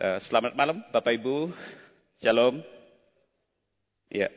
Uh, 0.00 0.16
selamat 0.24 0.56
malam 0.56 0.80
Bapak 0.96 1.12
Ibu. 1.12 1.52
Shalom. 2.24 2.64
Ya. 4.08 4.32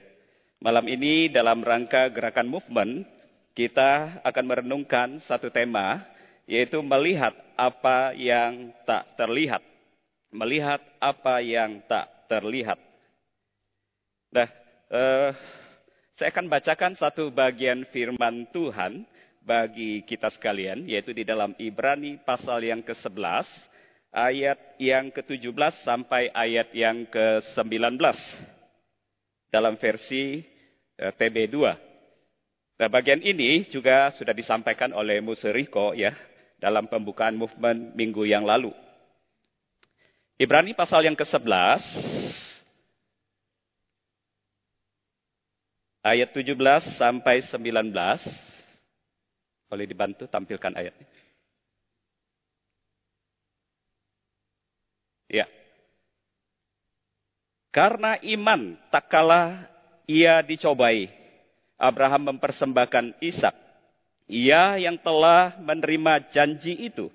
Malam 0.60 0.92
ini 0.92 1.32
dalam 1.32 1.64
rangka 1.64 2.12
gerakan 2.12 2.52
movement 2.52 3.08
kita 3.56 4.20
akan 4.28 4.44
merenungkan 4.44 5.24
satu 5.24 5.48
tema 5.48 6.04
yaitu 6.52 6.84
melihat 6.84 7.32
apa 7.56 8.12
yang 8.12 8.76
tak 8.84 9.08
terlihat. 9.16 9.64
Melihat 10.36 10.84
apa 11.00 11.40
yang 11.40 11.80
tak 11.88 12.12
terlihat. 12.28 12.84
Nah, 14.36 14.52
uh, 14.92 15.32
saya 16.20 16.28
akan 16.36 16.52
bacakan 16.52 16.92
satu 17.00 17.32
bagian 17.32 17.88
firman 17.88 18.52
Tuhan 18.52 19.08
bagi 19.40 20.04
kita 20.04 20.28
sekalian, 20.28 20.84
yaitu 20.92 21.16
di 21.16 21.24
dalam 21.24 21.56
Ibrani 21.56 22.20
pasal 22.20 22.68
yang 22.68 22.84
ke-11 22.84 23.72
ayat 24.14 24.78
yang 24.78 25.10
ke-17 25.10 25.82
sampai 25.82 26.30
ayat 26.30 26.70
yang 26.78 27.10
ke-19 27.10 27.98
dalam 29.50 29.74
versi 29.82 30.46
eh, 31.02 31.12
TB2. 31.18 31.58
Nah, 32.78 32.90
bagian 32.90 33.22
ini 33.26 33.66
juga 33.74 34.14
sudah 34.14 34.34
disampaikan 34.34 34.94
oleh 34.94 35.18
Museriko 35.20 35.98
ya 35.98 36.14
dalam 36.62 36.86
pembukaan 36.86 37.34
movement 37.34 37.98
minggu 37.98 38.24
yang 38.30 38.46
lalu. 38.46 38.70
Ibrani 40.38 40.74
pasal 40.74 41.06
yang 41.06 41.18
ke-11 41.18 41.82
ayat 46.04 46.30
17 46.36 46.98
sampai 47.00 47.46
19. 47.46 47.94
Boleh 49.70 49.86
dibantu 49.90 50.26
tampilkan 50.30 50.74
ayatnya. 50.74 51.08
Ya. 55.34 55.50
Karena 57.74 58.22
iman 58.22 58.78
tak 58.94 59.10
kalah 59.10 59.66
ia 60.06 60.46
dicobai. 60.46 61.10
Abraham 61.82 62.38
mempersembahkan 62.38 63.18
Ishak. 63.18 63.56
Ia 64.30 64.78
yang 64.78 65.02
telah 65.02 65.58
menerima 65.58 66.32
janji 66.32 66.78
itu 66.88 67.10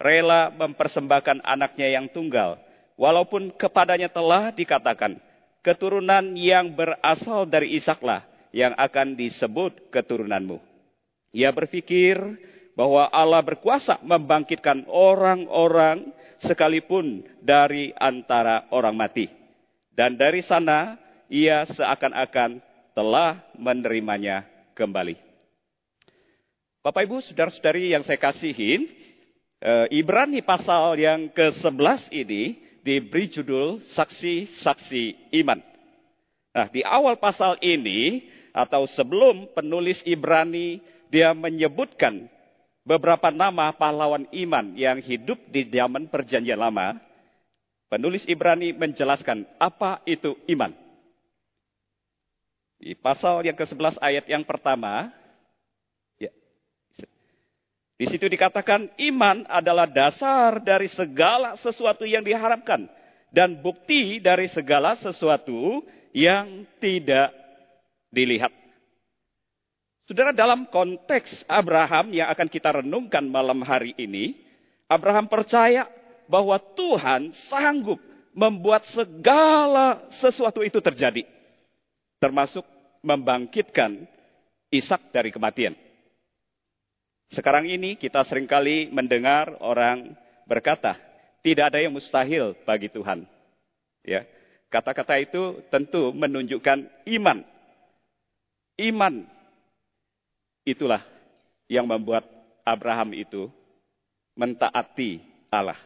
rela 0.00 0.48
mempersembahkan 0.54 1.44
anaknya 1.44 1.92
yang 1.92 2.08
tunggal. 2.08 2.56
Walaupun 2.98 3.54
kepadanya 3.54 4.10
telah 4.10 4.50
dikatakan, 4.50 5.20
keturunan 5.62 6.34
yang 6.34 6.74
berasal 6.74 7.46
dari 7.46 7.78
Ishaklah 7.78 8.26
yang 8.50 8.74
akan 8.74 9.14
disebut 9.14 9.92
keturunanmu. 9.92 10.58
Ia 11.36 11.52
berpikir 11.52 12.16
bahwa 12.74 13.06
Allah 13.12 13.44
berkuasa 13.44 14.00
membangkitkan 14.02 14.88
orang-orang 14.88 16.10
sekalipun 16.42 17.26
dari 17.44 17.92
antara 17.98 18.66
orang 18.72 18.96
mati. 18.96 19.26
Dan 19.98 20.14
dari 20.14 20.46
sana 20.46 20.94
ia 21.26 21.66
seakan-akan 21.66 22.62
telah 22.94 23.42
menerimanya 23.58 24.46
kembali. 24.78 25.18
Bapak 26.86 27.02
Ibu, 27.02 27.18
saudara-saudari 27.26 27.90
yang 27.90 28.06
saya 28.06 28.14
kasihin, 28.22 28.86
eh, 29.58 29.86
Ibrani 29.90 30.38
pasal 30.46 30.94
yang 31.02 31.34
ke-11 31.34 32.14
ini 32.14 32.62
diberi 32.86 33.26
judul 33.26 33.82
Saksi-Saksi 33.98 35.34
Iman. 35.34 35.58
Nah, 36.54 36.70
di 36.70 36.86
awal 36.86 37.18
pasal 37.18 37.58
ini, 37.58 38.22
atau 38.54 38.86
sebelum 38.86 39.50
penulis 39.50 39.98
Ibrani, 40.06 40.78
dia 41.10 41.34
menyebutkan 41.34 42.30
beberapa 42.86 43.34
nama 43.34 43.74
pahlawan 43.74 44.30
iman 44.30 44.78
yang 44.78 45.02
hidup 45.02 45.42
di 45.50 45.66
zaman 45.68 46.06
perjanjian 46.06 46.56
lama, 46.56 47.02
penulis 47.88 48.24
Ibrani 48.28 48.76
menjelaskan 48.76 49.48
apa 49.56 50.04
itu 50.04 50.36
iman. 50.52 50.72
Di 52.78 52.94
pasal 52.94 53.42
yang 53.42 53.58
ke-11 53.58 53.98
ayat 53.98 54.24
yang 54.30 54.46
pertama, 54.46 55.10
ya, 56.14 56.30
di 57.98 58.06
situ 58.06 58.30
dikatakan 58.30 58.86
iman 59.10 59.42
adalah 59.50 59.90
dasar 59.90 60.62
dari 60.62 60.86
segala 60.86 61.58
sesuatu 61.58 62.06
yang 62.06 62.22
diharapkan 62.22 62.86
dan 63.34 63.58
bukti 63.58 64.22
dari 64.22 64.46
segala 64.54 64.94
sesuatu 64.94 65.82
yang 66.14 66.64
tidak 66.78 67.34
dilihat. 68.14 68.54
Saudara, 70.08 70.32
dalam 70.32 70.70
konteks 70.72 71.44
Abraham 71.44 72.16
yang 72.16 72.32
akan 72.32 72.48
kita 72.48 72.80
renungkan 72.80 73.28
malam 73.28 73.60
hari 73.60 73.92
ini, 74.00 74.40
Abraham 74.88 75.28
percaya 75.28 75.84
bahwa 76.30 76.60
Tuhan 76.76 77.34
sanggup 77.48 77.98
membuat 78.36 78.86
segala 78.92 80.06
sesuatu 80.22 80.62
itu 80.62 80.78
terjadi. 80.78 81.24
Termasuk 82.22 82.62
membangkitkan 83.02 84.06
Ishak 84.68 85.10
dari 85.10 85.32
kematian. 85.32 85.72
Sekarang 87.32 87.64
ini 87.64 87.96
kita 87.96 88.20
sering 88.28 88.44
kali 88.44 88.92
mendengar 88.92 89.56
orang 89.64 90.12
berkata, 90.44 90.96
tidak 91.40 91.72
ada 91.72 91.80
yang 91.80 91.96
mustahil 91.96 92.52
bagi 92.68 92.92
Tuhan. 92.92 93.24
Ya, 94.04 94.28
kata-kata 94.68 95.16
itu 95.20 95.64
tentu 95.72 96.12
menunjukkan 96.12 96.84
iman. 97.08 97.38
Iman 98.76 99.24
Itulah 100.68 101.00
yang 101.64 101.88
membuat 101.88 102.28
Abraham 102.60 103.16
itu 103.16 103.48
mentaati 104.36 105.24
Allah. 105.48 105.80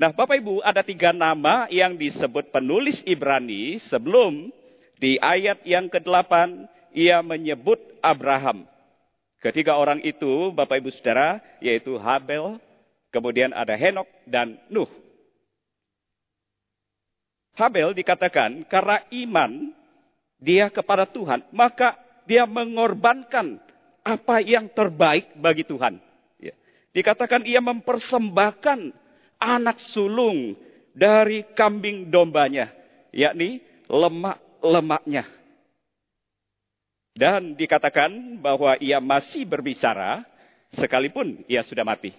Nah, 0.00 0.10
Bapak 0.10 0.40
Ibu, 0.40 0.64
ada 0.64 0.80
tiga 0.80 1.12
nama 1.12 1.68
yang 1.68 2.00
disebut 2.00 2.48
penulis 2.48 3.04
Ibrani 3.04 3.76
sebelum 3.92 4.48
di 4.96 5.20
ayat 5.20 5.66
yang 5.68 5.92
ke-8 5.92 6.32
ia 6.96 7.20
menyebut 7.20 7.78
Abraham. 8.00 8.64
Ketiga 9.42 9.76
orang 9.76 10.00
itu, 10.06 10.54
Bapak 10.54 10.78
Ibu 10.80 10.90
Saudara, 10.94 11.42
yaitu 11.58 11.98
Habel, 11.98 12.62
kemudian 13.10 13.50
ada 13.50 13.74
Henok 13.74 14.06
dan 14.24 14.56
Nuh. 14.70 14.88
Habel 17.52 17.92
dikatakan 17.92 18.64
karena 18.64 19.04
iman 19.12 19.76
dia 20.40 20.72
kepada 20.72 21.04
Tuhan, 21.04 21.44
maka 21.52 22.00
dia 22.24 22.48
mengorbankan 22.48 23.60
apa 24.02 24.40
yang 24.40 24.72
terbaik 24.72 25.36
bagi 25.36 25.66
Tuhan. 25.68 26.00
Ya. 26.40 26.54
Dikatakan 26.96 27.44
ia 27.44 27.60
mempersembahkan 27.60 28.94
anak 29.42 29.82
sulung 29.90 30.54
dari 30.94 31.42
kambing 31.58 32.06
dombanya, 32.14 32.70
yakni 33.10 33.58
lemak-lemaknya. 33.90 35.26
Dan 37.12 37.58
dikatakan 37.58 38.40
bahwa 38.40 38.78
ia 38.78 39.02
masih 39.02 39.44
berbicara 39.44 40.24
sekalipun 40.78 41.44
ia 41.50 41.60
sudah 41.66 41.84
mati. 41.84 42.14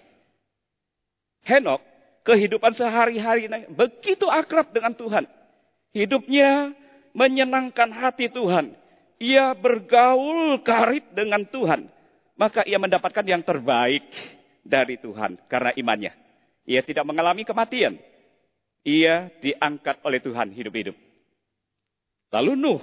Henok, 1.42 1.82
kehidupan 2.22 2.76
sehari-hari 2.76 3.50
begitu 3.72 4.28
akrab 4.28 4.70
dengan 4.70 4.94
Tuhan. 4.94 5.24
Hidupnya 5.96 6.76
menyenangkan 7.10 7.90
hati 7.90 8.30
Tuhan 8.30 8.84
ia 9.24 9.54
bergaul 9.54 10.60
karib 10.60 11.04
dengan 11.14 11.46
Tuhan, 11.46 11.86
maka 12.34 12.66
ia 12.66 12.76
mendapatkan 12.76 13.24
yang 13.24 13.40
terbaik 13.40 14.04
dari 14.60 14.98
Tuhan 14.98 15.38
karena 15.46 15.70
imannya. 15.76 16.12
Ia 16.64 16.80
tidak 16.80 17.04
mengalami 17.04 17.44
kematian. 17.44 18.00
Ia 18.84 19.32
diangkat 19.40 20.00
oleh 20.04 20.20
Tuhan 20.20 20.52
hidup-hidup. 20.52 20.96
Lalu 22.32 22.52
Nuh, 22.56 22.82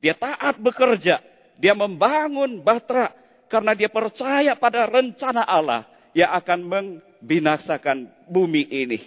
dia 0.00 0.16
taat 0.16 0.60
bekerja, 0.60 1.20
dia 1.60 1.74
membangun 1.76 2.64
bahtera 2.64 3.12
karena 3.52 3.76
dia 3.76 3.92
percaya 3.92 4.56
pada 4.56 4.88
rencana 4.88 5.44
Allah 5.44 5.84
yang 6.16 6.32
akan 6.32 6.60
membinasakan 6.64 8.08
bumi 8.28 8.64
ini. 8.68 8.98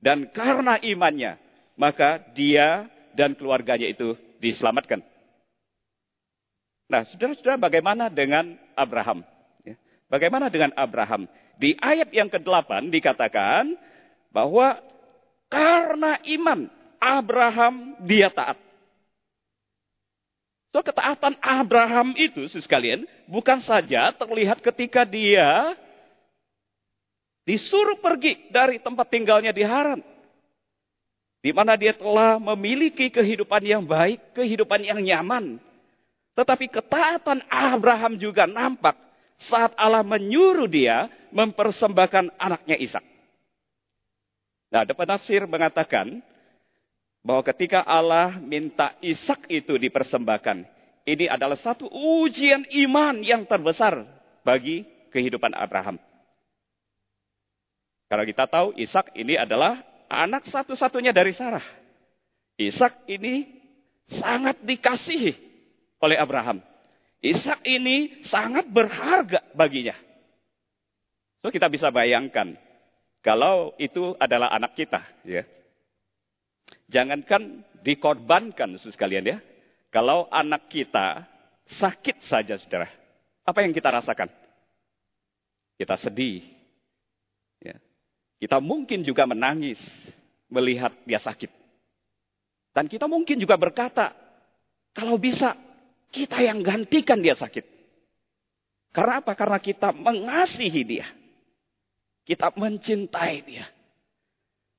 Dan 0.00 0.30
karena 0.32 0.80
imannya, 0.80 1.36
maka 1.76 2.22
dia 2.32 2.88
dan 3.12 3.34
keluarganya 3.36 3.90
itu 3.90 4.16
diselamatkan. 4.40 5.04
Nah, 6.90 7.06
saudara-saudara, 7.06 7.60
bagaimana 7.60 8.10
dengan 8.10 8.58
Abraham? 8.74 9.22
Ya, 9.62 9.76
bagaimana 10.10 10.50
dengan 10.50 10.74
Abraham? 10.74 11.30
Di 11.60 11.76
ayat 11.76 12.08
yang 12.08 12.32
ke-8 12.32 12.88
dikatakan 12.88 13.76
bahwa 14.32 14.80
karena 15.52 16.16
iman 16.40 16.72
Abraham 16.96 18.00
dia 18.00 18.32
taat. 18.32 18.56
So, 20.72 20.80
ketaatan 20.80 21.36
Abraham 21.42 22.16
itu, 22.16 22.46
sekalian, 22.48 23.04
bukan 23.28 23.60
saja 23.60 24.14
terlihat 24.14 24.62
ketika 24.62 25.04
dia 25.04 25.76
disuruh 27.44 27.98
pergi 27.98 28.48
dari 28.48 28.80
tempat 28.80 29.10
tinggalnya 29.10 29.50
di 29.50 29.66
Haran. 29.66 30.00
Di 31.42 31.50
mana 31.50 31.74
dia 31.74 31.92
telah 31.92 32.38
memiliki 32.38 33.10
kehidupan 33.10 33.66
yang 33.66 33.82
baik, 33.82 34.32
kehidupan 34.32 34.80
yang 34.86 35.00
nyaman, 35.02 35.58
tetapi 36.38 36.70
ketaatan 36.70 37.42
Abraham 37.50 38.14
juga 38.16 38.46
nampak 38.46 39.09
saat 39.40 39.72
Allah 39.80 40.04
menyuruh 40.04 40.68
dia 40.68 41.08
mempersembahkan 41.32 42.36
anaknya 42.36 42.76
Ishak. 42.76 43.04
Nah, 44.70 44.86
ada 44.86 44.92
penafsir 44.94 45.48
mengatakan 45.48 46.20
bahwa 47.24 47.42
ketika 47.48 47.82
Allah 47.82 48.36
minta 48.38 48.94
Ishak 49.00 49.48
itu 49.48 49.80
dipersembahkan, 49.80 50.62
ini 51.08 51.26
adalah 51.26 51.56
satu 51.56 51.88
ujian 51.90 52.68
iman 52.86 53.24
yang 53.24 53.48
terbesar 53.48 54.04
bagi 54.44 54.84
kehidupan 55.10 55.56
Abraham. 55.56 55.98
Karena 58.06 58.24
kita 58.26 58.44
tahu 58.46 58.76
Ishak 58.76 59.16
ini 59.16 59.38
adalah 59.38 59.80
anak 60.10 60.46
satu-satunya 60.50 61.14
dari 61.14 61.34
Sarah. 61.34 61.64
Ishak 62.60 63.08
ini 63.08 63.46
sangat 64.10 64.60
dikasihi 64.60 65.32
oleh 66.02 66.18
Abraham. 66.18 66.69
Ishak 67.20 67.60
ini 67.68 68.24
sangat 68.24 68.68
berharga 68.72 69.44
baginya. 69.52 69.92
So 71.44 71.52
kita 71.52 71.68
bisa 71.68 71.92
bayangkan 71.92 72.56
kalau 73.20 73.76
itu 73.76 74.16
adalah 74.16 74.48
anak 74.56 74.72
kita, 74.72 75.04
ya. 75.28 75.44
Jangankan 76.88 77.60
dikorbankan, 77.84 78.80
sekalian 78.80 79.36
ya. 79.36 79.38
Kalau 79.92 80.24
anak 80.32 80.72
kita 80.72 81.28
sakit 81.76 82.24
saja, 82.24 82.56
saudara. 82.56 82.88
Apa 83.44 83.60
yang 83.60 83.76
kita 83.76 83.92
rasakan? 83.92 84.32
Kita 85.76 86.00
sedih. 86.00 86.40
Ya. 87.60 87.76
Kita 88.40 88.56
mungkin 88.58 89.04
juga 89.04 89.28
menangis 89.28 89.78
melihat 90.48 90.96
dia 91.04 91.20
sakit. 91.20 91.52
Dan 92.72 92.88
kita 92.88 93.04
mungkin 93.04 93.36
juga 93.36 93.60
berkata, 93.60 94.14
kalau 94.96 95.20
bisa 95.20 95.52
kita 96.10 96.42
yang 96.42 96.60
gantikan 96.60 97.22
dia 97.22 97.38
sakit. 97.38 97.62
Karena 98.90 99.22
apa? 99.22 99.32
Karena 99.38 99.62
kita 99.62 99.94
mengasihi 99.94 100.82
dia. 100.82 101.06
Kita 102.26 102.50
mencintai 102.54 103.36
dia. 103.46 103.66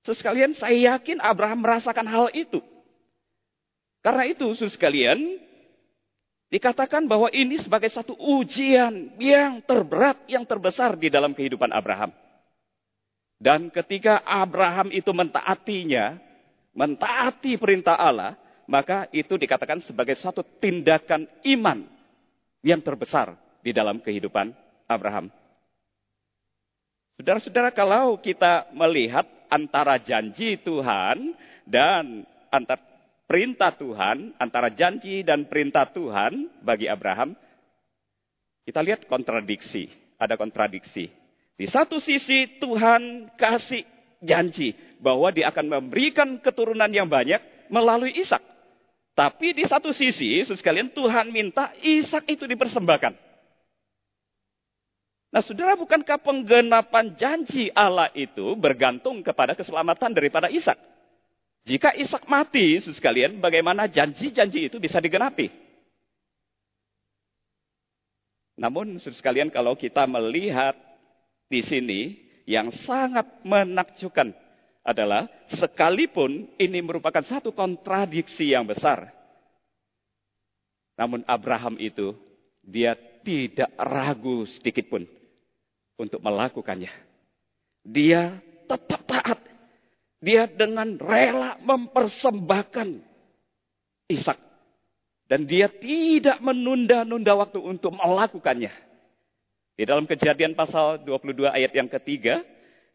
Sekalian 0.03 0.51
saya 0.57 0.95
yakin 0.97 1.23
Abraham 1.23 1.63
merasakan 1.63 2.07
hal 2.07 2.27
itu. 2.35 2.59
Karena 4.01 4.25
itu, 4.25 4.49
sekalian, 4.57 5.37
dikatakan 6.49 7.05
bahwa 7.05 7.29
ini 7.29 7.61
sebagai 7.61 7.87
satu 7.93 8.17
ujian 8.17 9.13
yang 9.21 9.61
terberat, 9.61 10.25
yang 10.25 10.43
terbesar 10.43 10.97
di 10.97 11.07
dalam 11.07 11.37
kehidupan 11.37 11.69
Abraham. 11.69 12.09
Dan 13.37 13.69
ketika 13.69 14.25
Abraham 14.25 14.89
itu 14.89 15.13
mentaatinya, 15.13 16.17
mentaati 16.73 17.61
perintah 17.61 17.93
Allah, 17.93 18.40
maka 18.69 19.07
itu 19.13 19.37
dikatakan 19.37 19.81
sebagai 19.85 20.17
satu 20.19 20.45
tindakan 20.59 21.25
iman 21.45 21.85
yang 22.61 22.81
terbesar 22.81 23.33
di 23.61 23.73
dalam 23.73 24.01
kehidupan 24.01 24.53
Abraham. 24.89 25.29
Saudara-saudara, 27.21 27.69
kalau 27.69 28.17
kita 28.17 28.73
melihat 28.73 29.29
antara 29.45 30.01
janji 30.01 30.57
Tuhan 30.61 31.37
dan 31.69 32.25
antara 32.49 32.81
perintah 33.29 33.71
Tuhan, 33.71 34.35
antara 34.41 34.73
janji 34.73 35.21
dan 35.21 35.45
perintah 35.47 35.87
Tuhan 35.87 36.49
bagi 36.65 36.89
Abraham, 36.89 37.37
kita 38.67 38.81
lihat 38.83 39.07
kontradiksi, 39.07 39.87
ada 40.19 40.35
kontradiksi. 40.35 41.07
Di 41.55 41.69
satu 41.69 42.01
sisi 42.01 42.57
Tuhan 42.57 43.31
kasih 43.37 43.85
janji 44.19 44.73
bahwa 44.97 45.31
dia 45.31 45.49
akan 45.49 45.65
memberikan 45.79 46.41
keturunan 46.41 46.89
yang 46.89 47.09
banyak 47.09 47.39
melalui 47.71 48.13
Ishak. 48.17 48.50
Tapi 49.11 49.51
di 49.51 49.67
satu 49.67 49.91
sisi, 49.91 50.39
sekalian 50.47 50.91
Tuhan 50.95 51.29
minta 51.35 51.75
Ishak 51.83 52.31
itu 52.31 52.47
dipersembahkan. 52.47 53.13
Nah, 55.31 55.39
saudara, 55.43 55.79
bukankah 55.79 56.19
penggenapan 56.19 57.15
janji 57.15 57.71
Allah 57.71 58.11
itu 58.11 58.55
bergantung 58.59 59.23
kepada 59.23 59.55
keselamatan 59.55 60.11
daripada 60.11 60.51
Ishak? 60.51 60.75
Jika 61.63 61.95
Ishak 61.95 62.27
mati, 62.27 62.79
sekalian, 62.83 63.39
bagaimana 63.39 63.87
janji-janji 63.87 64.67
itu 64.67 64.75
bisa 64.79 64.99
digenapi? 64.99 65.47
Namun, 68.59 68.99
sekalian, 68.99 69.47
kalau 69.47 69.75
kita 69.79 70.03
melihat 70.03 70.75
di 71.47 71.63
sini, 71.63 72.31
yang 72.49 72.73
sangat 72.83 73.27
menakjubkan 73.47 74.33
adalah 74.81 75.29
sekalipun 75.53 76.49
ini 76.57 76.79
merupakan 76.81 77.21
satu 77.21 77.53
kontradiksi 77.53 78.49
yang 78.49 78.65
besar. 78.65 79.13
Namun 80.97 81.25
Abraham 81.29 81.77
itu, 81.77 82.13
dia 82.61 82.97
tidak 83.21 83.69
ragu 83.77 84.45
sedikit 84.49 84.89
pun 84.89 85.05
untuk 85.97 86.21
melakukannya. 86.21 86.89
Dia 87.85 88.37
tetap 88.69 89.01
taat. 89.05 89.39
Dia 90.21 90.45
dengan 90.45 91.01
rela 91.01 91.57
mempersembahkan 91.65 93.01
Ishak. 94.05 94.37
Dan 95.25 95.47
dia 95.47 95.71
tidak 95.71 96.43
menunda-nunda 96.43 97.33
waktu 97.33 97.57
untuk 97.57 97.95
melakukannya. 97.95 98.69
Di 99.79 99.87
dalam 99.87 100.05
kejadian 100.05 100.53
pasal 100.53 101.01
22 101.07 101.47
ayat 101.47 101.71
yang 101.71 101.87
ketiga, 101.87 102.43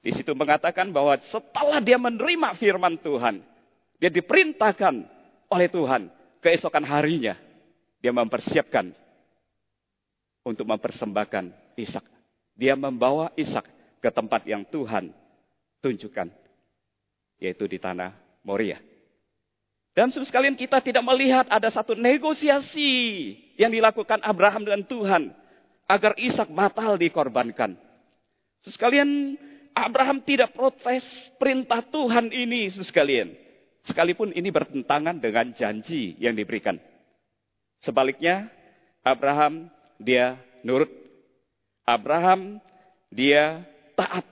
di 0.06 0.14
situ 0.14 0.38
mengatakan 0.38 0.94
bahwa 0.94 1.18
setelah 1.26 1.82
dia 1.82 1.98
menerima 1.98 2.54
firman 2.62 2.94
Tuhan, 3.02 3.42
dia 3.98 4.06
diperintahkan 4.06 5.02
oleh 5.50 5.66
Tuhan 5.66 6.06
keesokan 6.38 6.86
harinya, 6.86 7.34
dia 7.98 8.14
mempersiapkan 8.14 8.94
untuk 10.46 10.62
mempersembahkan 10.62 11.50
Ishak. 11.74 12.06
Dia 12.54 12.78
membawa 12.78 13.34
Ishak 13.34 13.66
ke 13.98 14.06
tempat 14.14 14.46
yang 14.46 14.62
Tuhan 14.70 15.10
tunjukkan. 15.82 16.30
Yaitu 17.42 17.66
di 17.66 17.82
tanah 17.82 18.14
Moria. 18.46 18.78
Dan 19.90 20.14
saudara 20.14 20.30
sekalian 20.30 20.54
kita 20.54 20.86
tidak 20.86 21.02
melihat 21.02 21.50
ada 21.50 21.66
satu 21.66 21.98
negosiasi 21.98 22.94
yang 23.58 23.74
dilakukan 23.74 24.22
Abraham 24.22 24.70
dengan 24.70 24.86
Tuhan. 24.86 25.34
Agar 25.90 26.14
Ishak 26.14 26.46
batal 26.54 26.94
dikorbankan. 26.94 27.74
Sekalian 28.62 29.34
Abraham 29.76 30.24
tidak 30.24 30.56
protes 30.56 31.04
perintah 31.36 31.84
Tuhan 31.84 32.32
ini 32.32 32.72
sekalian. 32.72 33.36
Sekalipun 33.84 34.32
ini 34.32 34.48
bertentangan 34.48 35.20
dengan 35.20 35.52
janji 35.52 36.16
yang 36.16 36.32
diberikan. 36.32 36.80
Sebaliknya, 37.84 38.48
Abraham 39.04 39.68
dia 40.00 40.40
nurut 40.64 40.88
Abraham 41.86 42.58
dia 43.14 43.62
taat. 43.94 44.26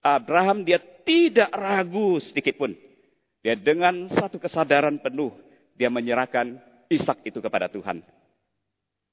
Abraham 0.00 0.64
dia 0.64 0.80
tidak 1.04 1.50
ragu 1.52 2.16
sedikit 2.24 2.56
pun. 2.56 2.72
Dia 3.44 3.58
dengan 3.58 4.08
satu 4.08 4.40
kesadaran 4.40 4.96
penuh 5.02 5.34
dia 5.76 5.92
menyerahkan 5.92 6.56
Ishak 6.88 7.26
itu 7.28 7.42
kepada 7.44 7.68
Tuhan. 7.68 8.00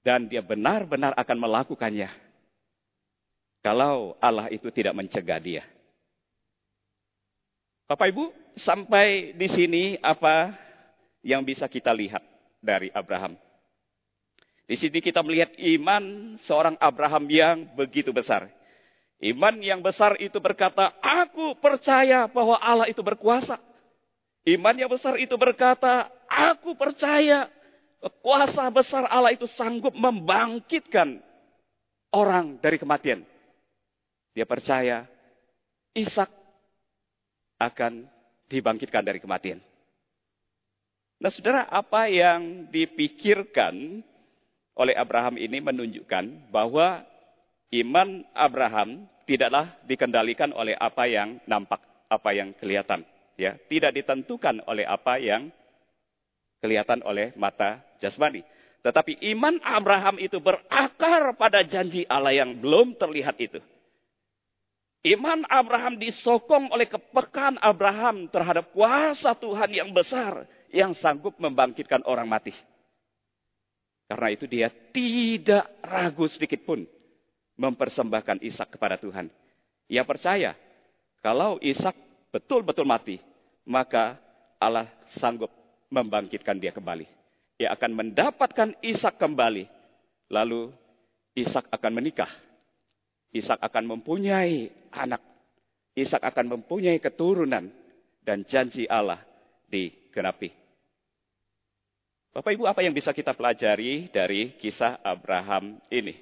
Dan 0.05 0.31
dia 0.31 0.39
benar-benar 0.39 1.11
akan 1.19 1.37
melakukannya. 1.43 2.26
Kalau 3.67 4.15
Allah 4.23 4.47
itu 4.47 4.71
tidak 4.71 4.95
mencegah 4.95 5.43
dia. 5.43 5.67
Bapak 7.83 8.15
Ibu, 8.15 8.31
sampai 8.63 9.35
di 9.35 9.51
sini 9.51 9.83
apa 9.99 10.55
yang 11.19 11.43
bisa 11.43 11.67
kita 11.67 11.91
lihat 11.91 12.23
dari 12.63 12.87
Abraham? 12.95 13.35
Di 14.71 14.79
sini 14.79 15.03
kita 15.03 15.19
melihat 15.19 15.51
iman 15.59 16.35
seorang 16.47 16.79
Abraham 16.79 17.27
yang 17.27 17.67
begitu 17.75 18.15
besar. 18.15 18.47
Iman 19.19 19.59
yang 19.59 19.83
besar 19.83 20.15
itu 20.15 20.39
berkata, 20.39 20.95
aku 21.03 21.59
percaya 21.59 22.23
bahwa 22.31 22.55
Allah 22.63 22.87
itu 22.87 23.03
berkuasa. 23.03 23.59
Iman 24.47 24.79
yang 24.79 24.87
besar 24.87 25.19
itu 25.19 25.35
berkata, 25.35 26.07
aku 26.31 26.71
percaya 26.71 27.51
kuasa 28.23 28.63
besar 28.71 29.11
Allah 29.11 29.35
itu 29.35 29.43
sanggup 29.59 29.91
membangkitkan 29.91 31.19
orang 32.15 32.55
dari 32.63 32.79
kematian. 32.79 33.27
Dia 34.37 34.45
percaya 34.45 35.09
Ishak 35.97 36.29
akan 37.57 38.05
dibangkitkan 38.45 39.01
dari 39.01 39.17
kematian. 39.17 39.57
Nah 41.17 41.33
saudara, 41.33 41.65
apa 41.65 42.05
yang 42.05 42.69
dipikirkan 42.69 44.05
oleh 44.77 44.93
Abraham 44.93 45.41
ini 45.41 45.57
menunjukkan 45.57 46.53
bahwa 46.53 47.01
iman 47.73 48.21
Abraham 48.37 49.09
tidaklah 49.25 49.73
dikendalikan 49.89 50.53
oleh 50.53 50.77
apa 50.77 51.09
yang 51.09 51.41
nampak, 51.49 51.81
apa 52.05 52.29
yang 52.37 52.53
kelihatan. 52.61 53.01
Ya, 53.41 53.57
tidak 53.65 53.97
ditentukan 53.97 54.61
oleh 54.69 54.85
apa 54.85 55.17
yang 55.17 55.49
kelihatan 56.61 57.01
oleh 57.01 57.33
mata 57.33 57.81
jasmani. 57.97 58.45
Tetapi 58.85 59.17
iman 59.33 59.57
Abraham 59.65 60.21
itu 60.21 60.37
berakar 60.37 61.33
pada 61.33 61.65
janji 61.65 62.05
Allah 62.05 62.37
yang 62.37 62.53
belum 62.61 62.93
terlihat 63.01 63.33
itu. 63.41 63.57
Iman 65.07 65.47
Abraham 65.47 65.95
disokong 65.95 66.67
oleh 66.75 66.91
kepekaan 66.91 67.55
Abraham 67.63 68.27
terhadap 68.27 68.75
kuasa 68.75 69.31
Tuhan 69.39 69.71
yang 69.71 69.95
besar 69.95 70.43
yang 70.67 70.91
sanggup 70.99 71.39
membangkitkan 71.39 72.03
orang 72.03 72.27
mati. 72.27 72.51
Karena 74.07 74.27
itu 74.31 74.43
dia 74.47 74.67
tidak 74.91 75.67
ragu 75.79 76.27
sedikit 76.27 76.63
pun 76.67 76.83
mempersembahkan 77.55 78.43
Ishak 78.43 78.75
kepada 78.75 78.99
Tuhan. 78.99 79.31
Ia 79.87 80.03
percaya 80.03 80.55
kalau 81.23 81.59
Ishak 81.63 81.95
betul-betul 82.31 82.83
mati, 82.83 83.19
maka 83.63 84.19
Allah 84.59 84.87
sanggup 85.19 85.51
membangkitkan 85.87 86.59
dia 86.59 86.75
kembali. 86.75 87.07
Dia 87.57 87.73
akan 87.73 87.91
mendapatkan 87.95 88.75
Ishak 88.83 89.19
kembali. 89.19 89.67
Lalu 90.31 90.71
Ishak 91.35 91.71
akan 91.71 91.91
menikah. 91.95 92.29
Ishak 93.35 93.59
akan 93.59 93.97
mempunyai 93.97 94.86
anak. 94.97 95.21
Ishak 95.93 96.21
akan 96.21 96.57
mempunyai 96.57 96.97
keturunan. 96.97 97.69
Dan 98.27 98.43
janji 98.43 98.83
Allah 98.91 99.23
digenapi. 99.71 100.51
Bapak 102.35 102.53
Ibu, 102.53 102.67
apa 102.67 102.83
yang 102.83 102.91
bisa 102.91 103.15
kita 103.15 103.31
pelajari 103.31 104.11
dari 104.11 104.59
kisah 104.59 104.99
Abraham 104.99 105.79
ini? 105.87 106.13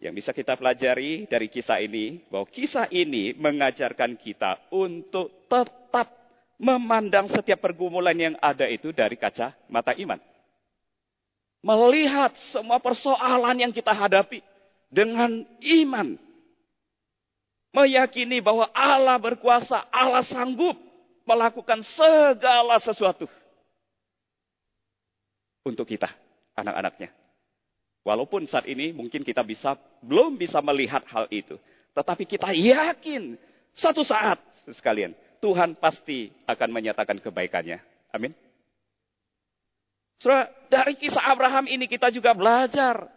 Yang 0.00 0.14
bisa 0.22 0.30
kita 0.30 0.54
pelajari 0.54 1.26
dari 1.28 1.50
kisah 1.50 1.82
ini, 1.82 2.24
bahwa 2.30 2.46
kisah 2.48 2.86
ini 2.94 3.34
mengajarkan 3.36 4.14
kita 4.16 4.70
untuk 4.72 5.48
tetap 5.50 6.08
memandang 6.56 7.28
setiap 7.28 7.60
pergumulan 7.60 8.16
yang 8.16 8.34
ada 8.40 8.64
itu 8.64 8.92
dari 8.92 9.16
kaca 9.20 9.52
mata 9.68 9.92
iman. 9.92 10.20
Melihat 11.60 12.32
semua 12.52 12.80
persoalan 12.80 13.60
yang 13.60 13.72
kita 13.72 13.92
hadapi 13.92 14.40
dengan 14.88 15.44
iman. 15.60 16.16
Meyakini 17.76 18.40
bahwa 18.40 18.72
Allah 18.72 19.20
berkuasa, 19.20 19.84
Allah 19.92 20.24
sanggup 20.24 20.80
melakukan 21.28 21.84
segala 21.84 22.80
sesuatu 22.80 23.28
untuk 25.66 25.84
kita, 25.84 26.08
anak-anaknya. 26.56 27.12
Walaupun 28.06 28.48
saat 28.48 28.64
ini 28.70 28.94
mungkin 28.96 29.20
kita 29.26 29.42
bisa 29.42 29.76
belum 30.00 30.38
bisa 30.40 30.62
melihat 30.64 31.04
hal 31.10 31.28
itu, 31.28 31.60
tetapi 31.92 32.24
kita 32.24 32.54
yakin 32.54 33.36
satu 33.76 34.06
saat 34.06 34.40
sekalian 34.70 35.12
Tuhan 35.42 35.76
pasti 35.76 36.30
akan 36.46 36.70
menyatakan 36.70 37.18
kebaikannya. 37.20 37.82
Amin. 38.14 38.32
Saudara, 40.16 40.48
dari 40.72 40.96
kisah 40.96 41.20
Abraham 41.28 41.68
ini 41.68 41.84
kita 41.84 42.08
juga 42.08 42.32
belajar 42.32 43.10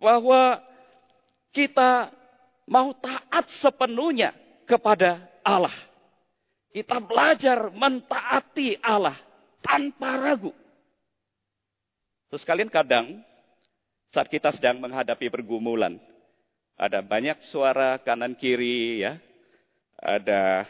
bahwa 0.00 0.62
kita 1.52 2.08
mau 2.68 2.92
taat 2.96 3.48
sepenuhnya 3.60 4.34
kepada 4.68 5.22
Allah. 5.44 5.74
Kita 6.70 7.02
belajar 7.02 7.72
mentaati 7.74 8.78
Allah 8.78 9.18
tanpa 9.58 10.16
ragu. 10.18 10.54
Terus 12.30 12.46
kalian 12.46 12.70
kadang 12.70 13.18
saat 14.14 14.30
kita 14.30 14.54
sedang 14.54 14.78
menghadapi 14.78 15.26
pergumulan, 15.30 15.98
ada 16.78 17.02
banyak 17.02 17.42
suara 17.50 17.98
kanan 18.00 18.38
kiri 18.38 19.02
ya. 19.02 19.18
Ada 20.00 20.64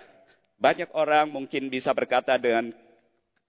banyak 0.58 0.90
orang 0.96 1.30
mungkin 1.30 1.70
bisa 1.70 1.94
berkata 1.94 2.34
dengan 2.40 2.72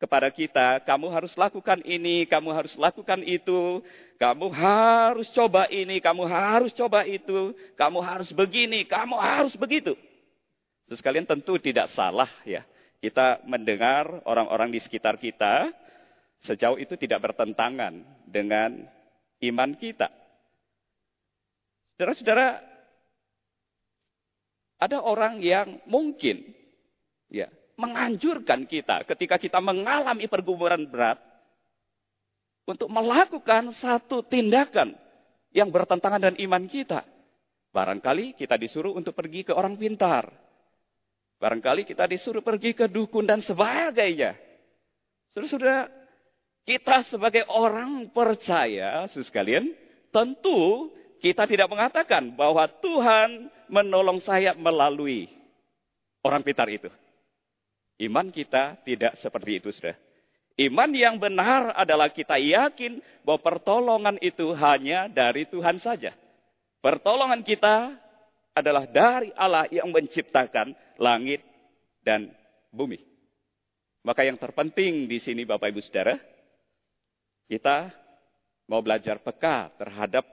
kepada 0.01 0.33
kita, 0.33 0.81
kamu 0.81 1.13
harus 1.13 1.29
lakukan 1.37 1.77
ini, 1.85 2.25
kamu 2.25 2.49
harus 2.49 2.73
lakukan 2.73 3.21
itu, 3.21 3.85
kamu 4.17 4.49
harus 4.49 5.29
coba 5.29 5.69
ini, 5.69 6.01
kamu 6.01 6.25
harus 6.25 6.73
coba 6.73 7.05
itu, 7.05 7.53
kamu 7.77 8.01
harus 8.01 8.33
begini, 8.33 8.81
kamu 8.89 9.13
harus 9.21 9.53
begitu. 9.53 9.93
Terus 10.89 11.05
kalian 11.05 11.29
tentu 11.29 11.61
tidak 11.61 11.93
salah 11.93 12.27
ya. 12.41 12.65
Kita 12.97 13.45
mendengar 13.45 14.25
orang-orang 14.25 14.73
di 14.73 14.81
sekitar 14.81 15.21
kita, 15.21 15.69
sejauh 16.49 16.81
itu 16.81 16.97
tidak 16.97 17.21
bertentangan 17.21 18.01
dengan 18.25 18.81
iman 19.45 19.71
kita. 19.77 20.09
Saudara-saudara, 21.97 22.57
ada 24.81 24.97
orang 24.97 25.37
yang 25.45 25.77
mungkin 25.85 26.41
ya, 27.29 27.53
menganjurkan 27.81 28.69
kita 28.69 29.01
ketika 29.09 29.41
kita 29.41 29.57
mengalami 29.57 30.29
pergumulan 30.29 30.85
berat 30.85 31.17
untuk 32.69 32.85
melakukan 32.93 33.73
satu 33.81 34.21
tindakan 34.21 34.93
yang 35.49 35.73
bertentangan 35.73 36.21
dengan 36.21 36.37
iman 36.45 36.63
kita. 36.69 37.01
Barangkali 37.73 38.37
kita 38.37 38.59
disuruh 38.59 38.93
untuk 38.93 39.17
pergi 39.17 39.47
ke 39.47 39.55
orang 39.55 39.79
pintar. 39.79 40.29
Barangkali 41.41 41.89
kita 41.89 42.05
disuruh 42.05 42.45
pergi 42.45 42.77
ke 42.77 42.85
dukun 42.85 43.25
dan 43.25 43.41
sebagainya. 43.41 44.37
Terus 45.33 45.49
sudah 45.49 45.89
kita 46.67 47.09
sebagai 47.09 47.47
orang 47.49 48.13
percaya, 48.13 49.09
sekalian, 49.09 49.73
tentu 50.13 50.91
kita 51.17 51.49
tidak 51.49 51.71
mengatakan 51.71 52.37
bahwa 52.37 52.69
Tuhan 52.83 53.49
menolong 53.71 54.21
saya 54.21 54.53
melalui 54.53 55.25
orang 56.21 56.45
pintar 56.45 56.69
itu. 56.69 56.91
Iman 58.01 58.33
kita 58.33 58.81
tidak 58.81 59.13
seperti 59.21 59.61
itu, 59.61 59.69
sudah. 59.69 59.93
Iman 60.57 60.89
yang 60.91 61.21
benar 61.21 61.77
adalah 61.77 62.09
kita 62.09 62.35
yakin 62.35 62.97
bahwa 63.21 63.39
pertolongan 63.45 64.17
itu 64.19 64.51
hanya 64.57 65.05
dari 65.05 65.45
Tuhan 65.45 65.77
saja. 65.77 66.11
Pertolongan 66.81 67.45
kita 67.45 67.93
adalah 68.57 68.89
dari 68.89 69.29
Allah 69.37 69.69
yang 69.69 69.93
menciptakan 69.93 70.73
langit 70.97 71.45
dan 72.01 72.33
bumi. 72.73 72.99
Maka 74.01 74.25
yang 74.25 74.41
terpenting 74.41 75.05
di 75.05 75.21
sini 75.21 75.45
Bapak 75.45 75.69
Ibu 75.69 75.81
Saudara, 75.85 76.17
kita 77.45 77.93
mau 78.65 78.81
belajar 78.81 79.21
peka 79.21 79.71
terhadap 79.77 80.25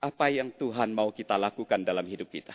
apa 0.00 0.26
yang 0.32 0.54
Tuhan 0.54 0.94
mau 0.96 1.12
kita 1.12 1.34
lakukan 1.34 1.82
dalam 1.82 2.06
hidup 2.06 2.30
kita. 2.30 2.54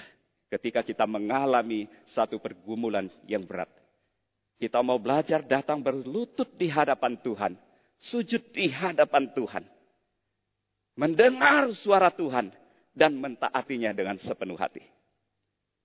Ketika 0.50 0.82
kita 0.82 1.04
mengalami 1.04 1.86
satu 2.16 2.40
pergumulan 2.40 3.12
yang 3.28 3.44
berat. 3.44 3.85
Kita 4.56 4.80
mau 4.80 4.96
belajar 4.96 5.44
datang 5.44 5.84
berlutut 5.84 6.48
di 6.56 6.72
hadapan 6.72 7.20
Tuhan. 7.20 7.54
Sujud 8.08 8.40
di 8.56 8.72
hadapan 8.72 9.28
Tuhan. 9.36 9.64
Mendengar 10.96 11.68
suara 11.84 12.08
Tuhan. 12.12 12.52
Dan 12.96 13.20
mentaatinya 13.20 13.92
dengan 13.92 14.16
sepenuh 14.24 14.56
hati. 14.56 14.80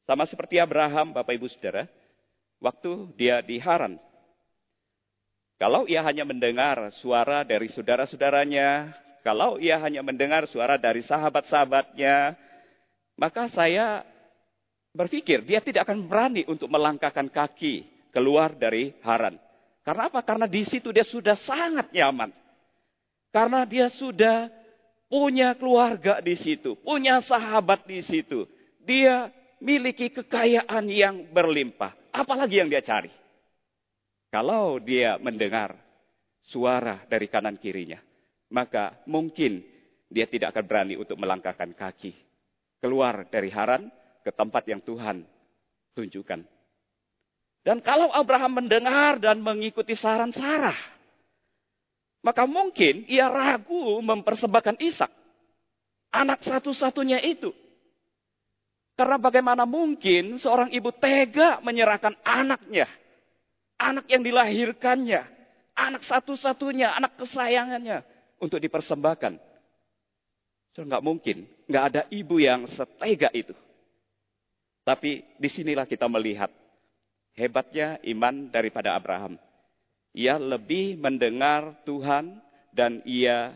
Sama 0.07 0.23
seperti 0.31 0.63
Abraham, 0.63 1.11
Bapak 1.11 1.35
Ibu 1.35 1.51
Saudara. 1.51 1.91
Waktu 2.63 3.11
dia 3.19 3.43
di 3.43 3.59
Haran. 3.59 3.99
Kalau 5.59 5.91
ia 5.91 6.07
hanya 6.07 6.23
mendengar 6.23 6.95
suara 7.03 7.43
dari 7.43 7.67
saudara-saudaranya. 7.75 8.95
Kalau 9.27 9.59
ia 9.59 9.83
hanya 9.83 10.07
mendengar 10.07 10.47
suara 10.47 10.79
dari 10.79 11.03
sahabat-sahabatnya. 11.03 12.39
Maka 13.19 13.51
saya 13.51 14.07
berpikir 14.95 15.43
dia 15.43 15.59
tidak 15.59 15.91
akan 15.91 16.07
berani 16.07 16.47
untuk 16.47 16.71
melangkahkan 16.71 17.27
kaki 17.31 18.00
keluar 18.11 18.55
dari 18.55 18.95
Haran. 19.03 19.39
Karena 19.81 20.13
apa? 20.13 20.21
Karena 20.23 20.47
di 20.47 20.63
situ 20.67 20.93
dia 20.93 21.07
sudah 21.07 21.35
sangat 21.41 21.91
nyaman. 21.91 22.31
Karena 23.31 23.63
dia 23.65 23.89
sudah 23.91 24.51
punya 25.11 25.55
keluarga 25.59 26.23
di 26.23 26.39
situ, 26.39 26.79
punya 26.83 27.23
sahabat 27.23 27.87
di 27.87 28.03
situ. 28.03 28.47
Dia 28.83 29.31
miliki 29.63 30.11
kekayaan 30.11 30.87
yang 30.91 31.31
berlimpah. 31.31 31.95
Apalagi 32.11 32.59
yang 32.59 32.71
dia 32.71 32.83
cari? 32.83 33.11
Kalau 34.31 34.79
dia 34.79 35.19
mendengar 35.19 35.75
suara 36.47 37.03
dari 37.11 37.27
kanan 37.27 37.59
kirinya, 37.59 37.99
maka 38.51 38.99
mungkin 39.07 39.63
dia 40.11 40.27
tidak 40.27 40.55
akan 40.55 40.65
berani 40.67 40.95
untuk 40.99 41.19
melangkahkan 41.19 41.71
kaki 41.75 42.15
keluar 42.83 43.29
dari 43.31 43.53
Haran 43.53 43.87
ke 44.27 44.31
tempat 44.35 44.67
yang 44.67 44.83
Tuhan 44.83 45.23
tunjukkan. 45.95 46.60
Dan 47.61 47.85
kalau 47.85 48.09
Abraham 48.09 48.65
mendengar 48.65 49.21
dan 49.21 49.45
mengikuti 49.45 49.93
saran 49.93 50.33
Sarah, 50.33 50.77
maka 52.25 52.49
mungkin 52.49 53.05
ia 53.05 53.29
ragu 53.29 54.01
mempersembahkan 54.01 54.81
Ishak, 54.81 55.13
anak 56.13 56.41
satu-satunya 56.45 57.21
itu. 57.21 57.53
Karena 58.97 59.17
bagaimana 59.17 59.65
mungkin 59.65 60.37
seorang 60.37 60.73
ibu 60.73 60.93
tega 60.93 61.61
menyerahkan 61.65 62.17
anaknya, 62.21 62.85
anak 63.81 64.05
yang 64.13 64.21
dilahirkannya, 64.21 65.25
anak 65.73 66.05
satu-satunya, 66.05 66.93
anak 66.97 67.17
kesayangannya 67.17 68.05
untuk 68.41 68.61
dipersembahkan. 68.61 69.41
So, 70.77 70.85
nggak 70.85 71.01
mungkin, 71.05 71.49
nggak 71.65 71.85
ada 71.93 72.03
ibu 72.13 72.37
yang 72.37 72.69
setega 72.69 73.33
itu. 73.33 73.57
Tapi 74.85 75.25
di 75.41 75.49
sinilah 75.49 75.89
kita 75.89 76.05
melihat 76.05 76.53
Hebatnya 77.39 78.03
iman 78.05 78.51
daripada 78.51 78.95
Abraham. 78.95 79.39
Ia 80.13 80.37
lebih 80.37 80.99
mendengar 80.99 81.79
Tuhan 81.87 82.43
dan 82.75 83.03
ia 83.07 83.55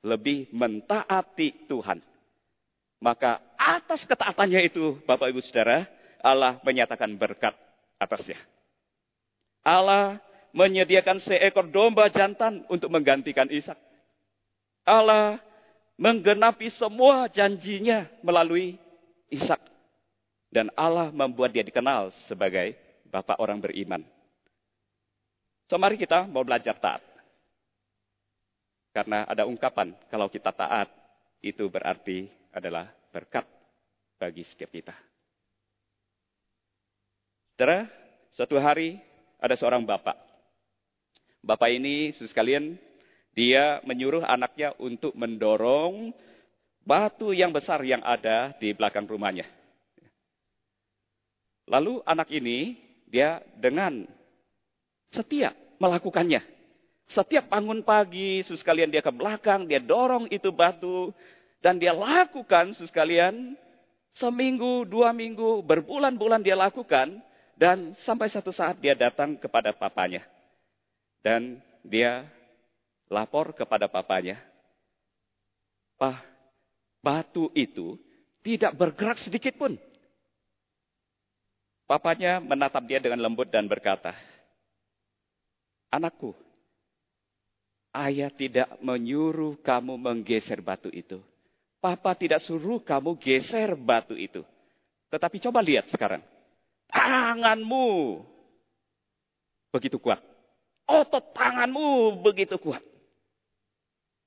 lebih 0.00 0.48
mentaati 0.52 1.68
Tuhan. 1.68 2.00
Maka 3.00 3.40
atas 3.56 4.04
ketaatannya 4.04 4.60
itu, 4.68 5.00
Bapak 5.04 5.32
Ibu 5.32 5.40
Saudara, 5.44 5.88
Allah 6.20 6.60
menyatakan 6.64 7.16
berkat 7.16 7.56
atasnya. 7.96 8.36
Allah 9.64 10.20
menyediakan 10.52 11.20
seekor 11.24 11.68
domba 11.68 12.08
jantan 12.12 12.64
untuk 12.68 12.92
menggantikan 12.92 13.48
Ishak. 13.48 13.76
Allah 14.84 15.40
menggenapi 16.00 16.72
semua 16.76 17.28
janjinya 17.28 18.08
melalui 18.24 18.76
Ishak. 19.32 19.60
Dan 20.50 20.72
Allah 20.74 21.14
membuat 21.14 21.54
dia 21.54 21.62
dikenal 21.62 22.10
sebagai 22.26 22.74
bapak 23.10 23.36
orang 23.42 23.58
beriman. 23.58 24.06
So 25.66 25.78
mari 25.78 25.98
kita 25.98 26.26
mau 26.30 26.46
belajar 26.46 26.78
taat. 26.78 27.02
Karena 28.90 29.22
ada 29.22 29.46
ungkapan, 29.46 29.94
kalau 30.10 30.26
kita 30.26 30.50
taat, 30.50 30.90
itu 31.38 31.70
berarti 31.70 32.26
adalah 32.50 32.90
berkat 33.14 33.46
bagi 34.18 34.42
setiap 34.42 34.70
kita. 34.74 34.94
Saudara, 37.54 37.86
suatu 38.34 38.58
hari 38.58 38.98
ada 39.38 39.54
seorang 39.54 39.86
bapak. 39.86 40.18
Bapak 41.40 41.70
ini, 41.70 42.10
sekalian, 42.18 42.74
dia 43.30 43.78
menyuruh 43.86 44.26
anaknya 44.26 44.74
untuk 44.82 45.14
mendorong 45.14 46.10
batu 46.82 47.30
yang 47.30 47.54
besar 47.54 47.78
yang 47.86 48.02
ada 48.02 48.50
di 48.58 48.74
belakang 48.74 49.06
rumahnya. 49.06 49.46
Lalu 51.70 52.02
anak 52.02 52.26
ini, 52.34 52.74
dia 53.10 53.42
dengan 53.58 54.06
setia 55.10 55.52
melakukannya. 55.82 56.40
Setiap 57.10 57.50
bangun 57.50 57.82
pagi, 57.82 58.46
sus 58.46 58.62
kalian 58.62 58.86
dia 58.86 59.02
ke 59.02 59.10
belakang, 59.10 59.66
dia 59.66 59.82
dorong 59.82 60.30
itu 60.30 60.54
batu, 60.54 61.10
dan 61.58 61.74
dia 61.74 61.90
lakukan, 61.90 62.70
sus 62.78 62.86
kalian, 62.94 63.58
seminggu, 64.14 64.86
dua 64.86 65.10
minggu, 65.10 65.58
berbulan-bulan 65.66 66.38
dia 66.38 66.54
lakukan, 66.54 67.18
dan 67.58 67.98
sampai 68.06 68.30
satu 68.30 68.54
saat 68.54 68.78
dia 68.78 68.94
datang 68.94 69.34
kepada 69.34 69.74
papanya. 69.74 70.22
Dan 71.18 71.58
dia 71.82 72.30
lapor 73.10 73.58
kepada 73.58 73.90
papanya, 73.90 74.38
Pak, 75.98 76.22
batu 77.02 77.50
itu 77.58 77.98
tidak 78.46 78.72
bergerak 78.78 79.18
sedikit 79.18 79.58
pun. 79.58 79.76
Papanya 81.90 82.38
menatap 82.38 82.86
dia 82.86 83.02
dengan 83.02 83.18
lembut 83.18 83.50
dan 83.50 83.66
berkata, 83.66 84.14
Anakku, 85.90 86.38
ayah 87.90 88.30
tidak 88.30 88.78
menyuruh 88.78 89.58
kamu 89.58 89.98
menggeser 89.98 90.62
batu 90.62 90.86
itu. 90.94 91.18
Papa 91.82 92.14
tidak 92.14 92.46
suruh 92.46 92.78
kamu 92.78 93.18
geser 93.18 93.74
batu 93.74 94.14
itu. 94.14 94.46
Tetapi 95.10 95.42
coba 95.42 95.58
lihat 95.66 95.90
sekarang. 95.90 96.22
Tanganmu 96.94 98.22
begitu 99.74 99.98
kuat. 99.98 100.22
Otot 100.86 101.34
tanganmu 101.34 102.22
begitu 102.22 102.54
kuat. 102.62 102.86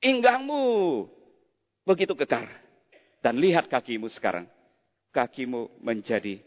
Pinggangmu 0.03 1.07
begitu 1.87 2.11
kekar. 2.11 2.51
Dan 3.23 3.39
lihat 3.39 3.71
kakimu 3.71 4.11
sekarang. 4.11 4.51
Kakimu 5.15 5.79
menjadi 5.79 6.43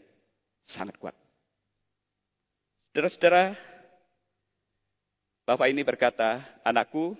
sangat 0.67 0.99
kuat. 0.99 1.15
Saudara-saudara, 2.91 3.55
Bapak 5.47 5.71
ini 5.71 5.79
berkata, 5.79 6.43
anakku, 6.59 7.15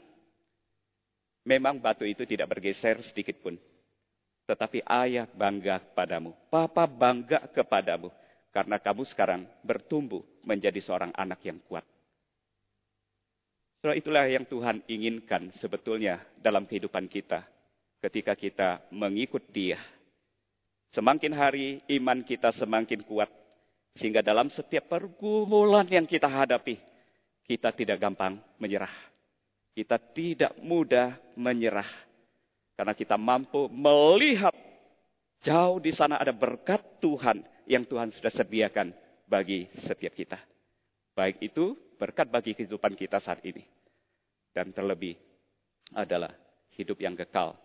memang 1.48 1.80
batu 1.80 2.04
itu 2.04 2.28
tidak 2.28 2.52
bergeser 2.52 3.00
sedikit 3.08 3.40
pun. 3.40 3.56
Tetapi 4.44 4.84
ayah 4.84 5.24
bangga 5.32 5.80
kepadamu. 5.80 6.36
Papa 6.52 6.84
bangga 6.84 7.48
kepadamu. 7.56 8.12
Karena 8.52 8.84
kamu 8.84 9.08
sekarang 9.08 9.48
bertumbuh 9.64 10.24
menjadi 10.44 10.76
seorang 10.84 11.16
anak 11.16 11.40
yang 11.48 11.56
kuat. 11.72 11.88
So, 13.80 13.96
itulah 13.96 14.28
yang 14.28 14.44
Tuhan 14.44 14.84
inginkan 14.92 15.56
sebetulnya 15.64 16.20
dalam 16.44 16.68
kehidupan 16.68 17.08
kita. 17.08 17.48
Ketika 18.04 18.36
kita 18.36 18.84
mengikut 18.92 19.48
dia. 19.56 19.80
Semakin 20.96 21.34
hari 21.36 21.84
iman 22.00 22.24
kita 22.24 22.54
semakin 22.56 23.04
kuat. 23.04 23.28
Sehingga 23.98 24.22
dalam 24.22 24.48
setiap 24.54 24.88
pergumulan 24.94 25.90
yang 25.90 26.06
kita 26.06 26.30
hadapi 26.30 26.78
kita 27.48 27.72
tidak 27.72 27.98
gampang 27.98 28.36
menyerah. 28.60 28.92
Kita 29.72 29.96
tidak 29.98 30.52
mudah 30.60 31.16
menyerah. 31.40 31.88
Karena 32.76 32.94
kita 32.94 33.16
mampu 33.16 33.72
melihat 33.72 34.54
jauh 35.42 35.80
di 35.80 35.96
sana 35.96 36.20
ada 36.20 36.36
berkat 36.36 36.84
Tuhan 37.00 37.42
yang 37.66 37.88
Tuhan 37.88 38.12
sudah 38.12 38.30
sediakan 38.30 38.92
bagi 39.26 39.66
setiap 39.88 40.14
kita. 40.14 40.38
Baik 41.16 41.42
itu 41.42 41.74
berkat 41.98 42.30
bagi 42.30 42.54
kehidupan 42.54 42.94
kita 42.94 43.18
saat 43.24 43.42
ini. 43.48 43.64
Dan 44.52 44.76
terlebih 44.76 45.16
adalah 45.96 46.36
hidup 46.76 47.00
yang 47.00 47.16
kekal. 47.16 47.56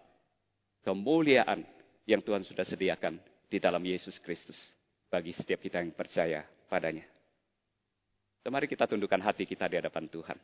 Kemuliaan 0.87 1.67
yang 2.07 2.23
Tuhan 2.23 2.43
sudah 2.43 2.67
sediakan 2.67 3.19
di 3.47 3.59
dalam 3.63 3.83
Yesus 3.83 4.19
Kristus. 4.23 4.59
Bagi 5.13 5.37
setiap 5.37 5.61
kita 5.61 5.77
yang 5.85 5.93
percaya 5.93 6.41
padanya. 6.73 7.05
Mari 8.49 8.67
kita 8.67 8.89
tundukkan 8.89 9.21
hati 9.23 9.45
kita 9.45 9.69
di 9.69 9.77
hadapan 9.77 10.09
Tuhan. 10.09 10.39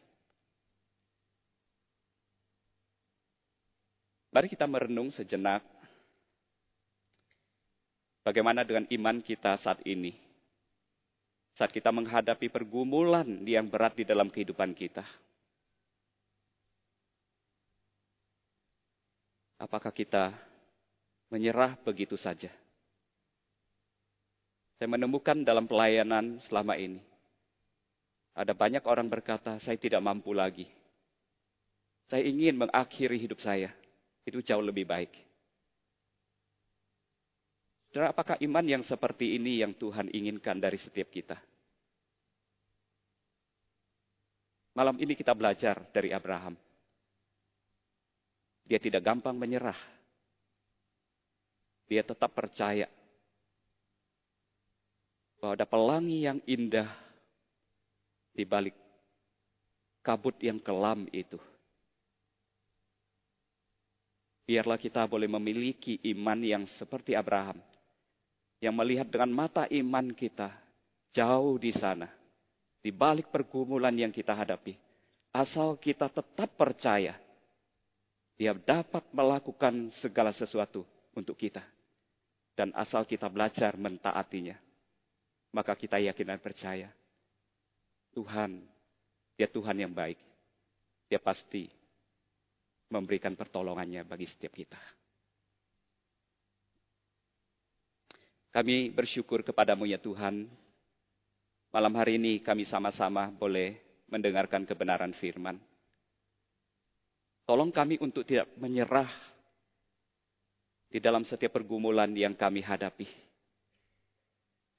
Mari 4.29 4.47
kita 4.53 4.69
merenung 4.69 5.09
sejenak 5.11 5.65
bagaimana 8.23 8.63
dengan 8.63 8.85
iman 8.93 9.19
kita 9.25 9.57
saat 9.59 9.81
ini. 9.89 10.15
Saat 11.57 11.75
kita 11.75 11.91
menghadapi 11.91 12.53
pergumulan 12.53 13.27
yang 13.43 13.67
berat 13.67 13.99
di 13.99 14.07
dalam 14.07 14.31
kehidupan 14.31 14.77
kita. 14.79 15.03
Apakah 19.59 19.91
kita 19.91 20.48
menyerah 21.29 21.77
begitu 21.85 22.17
saja? 22.17 22.53
Saya 24.79 24.89
menemukan 24.89 25.43
dalam 25.43 25.67
pelayanan 25.67 26.39
selama 26.47 26.79
ini 26.79 27.03
ada 28.39 28.55
banyak 28.55 28.87
orang 28.87 29.11
berkata, 29.11 29.59
saya 29.59 29.75
tidak 29.75 29.99
mampu 29.99 30.31
lagi. 30.31 30.71
Saya 32.07 32.23
ingin 32.23 32.55
mengakhiri 32.55 33.19
hidup 33.19 33.43
saya. 33.43 33.75
Itu 34.23 34.39
jauh 34.47 34.63
lebih 34.63 34.87
baik. 34.87 35.11
Saudara, 37.91 38.15
apakah 38.15 38.39
iman 38.39 38.63
yang 38.63 38.87
seperti 38.87 39.35
ini 39.35 39.59
yang 39.59 39.75
Tuhan 39.75 40.15
inginkan 40.15 40.63
dari 40.63 40.79
setiap 40.79 41.11
kita? 41.11 41.35
Malam 44.79 45.03
ini 45.03 45.19
kita 45.19 45.35
belajar 45.35 45.83
dari 45.91 46.15
Abraham. 46.15 46.55
Dia 48.63 48.79
tidak 48.79 49.03
gampang 49.03 49.35
menyerah. 49.35 49.98
Dia 51.89 52.05
tetap 52.05 52.37
percaya 52.37 52.85
bahwa 55.41 55.57
ada 55.57 55.67
pelangi 55.67 56.29
yang 56.29 56.39
indah 56.45 56.91
di 58.37 58.45
balik 58.45 58.77
kabut 60.05 60.37
yang 60.45 60.61
kelam 60.61 61.09
itu. 61.11 61.41
Biarlah 64.49 64.81
kita 64.81 65.05
boleh 65.05 65.29
memiliki 65.29 66.01
iman 66.17 66.41
yang 66.41 66.65
seperti 66.81 67.13
Abraham. 67.13 67.61
Yang 68.59 68.75
melihat 68.75 69.07
dengan 69.13 69.31
mata 69.31 69.69
iman 69.69 70.13
kita 70.17 70.49
jauh 71.13 71.61
di 71.61 71.73
sana. 71.77 72.09
Di 72.81 72.89
balik 72.89 73.29
pergumulan 73.29 73.93
yang 73.93 74.09
kita 74.09 74.33
hadapi. 74.33 74.73
Asal 75.37 75.77
kita 75.77 76.09
tetap 76.09 76.49
percaya. 76.57 77.13
Dia 78.41 78.57
dapat 78.57 79.05
melakukan 79.13 79.93
segala 80.01 80.33
sesuatu 80.33 80.87
untuk 81.13 81.37
kita. 81.37 81.78
Dan 82.59 82.75
asal 82.75 83.07
kita 83.07 83.31
belajar 83.31 83.79
mentaatinya. 83.79 84.59
Maka 85.55 85.79
kita 85.79 86.03
yakin 86.03 86.35
dan 86.35 86.43
percaya 86.43 86.91
Tuhan, 88.19 88.59
dia 89.39 89.47
Tuhan 89.47 89.79
yang 89.79 89.95
baik. 89.95 90.19
Dia 91.07 91.23
pasti 91.23 91.71
memberikan 92.91 93.39
pertolongannya 93.39 94.03
bagi 94.03 94.27
setiap 94.27 94.59
kita. 94.59 94.81
Kami 98.51 98.91
bersyukur 98.91 99.47
kepadamu 99.47 99.87
ya 99.87 100.03
Tuhan. 100.03 100.51
Malam 101.71 101.95
hari 101.95 102.19
ini 102.19 102.43
kami 102.43 102.67
sama-sama 102.67 103.31
boleh 103.31 103.79
mendengarkan 104.11 104.67
kebenaran 104.67 105.15
firman. 105.15 105.63
Tolong 107.47 107.71
kami 107.71 108.03
untuk 108.03 108.27
tidak 108.27 108.51
menyerah 108.59 109.09
di 110.89 110.99
dalam 110.99 111.25
setiap 111.29 111.57
pergumulan 111.57 112.11
yang 112.17 112.33
kami 112.33 112.65
hadapi. 112.65 113.07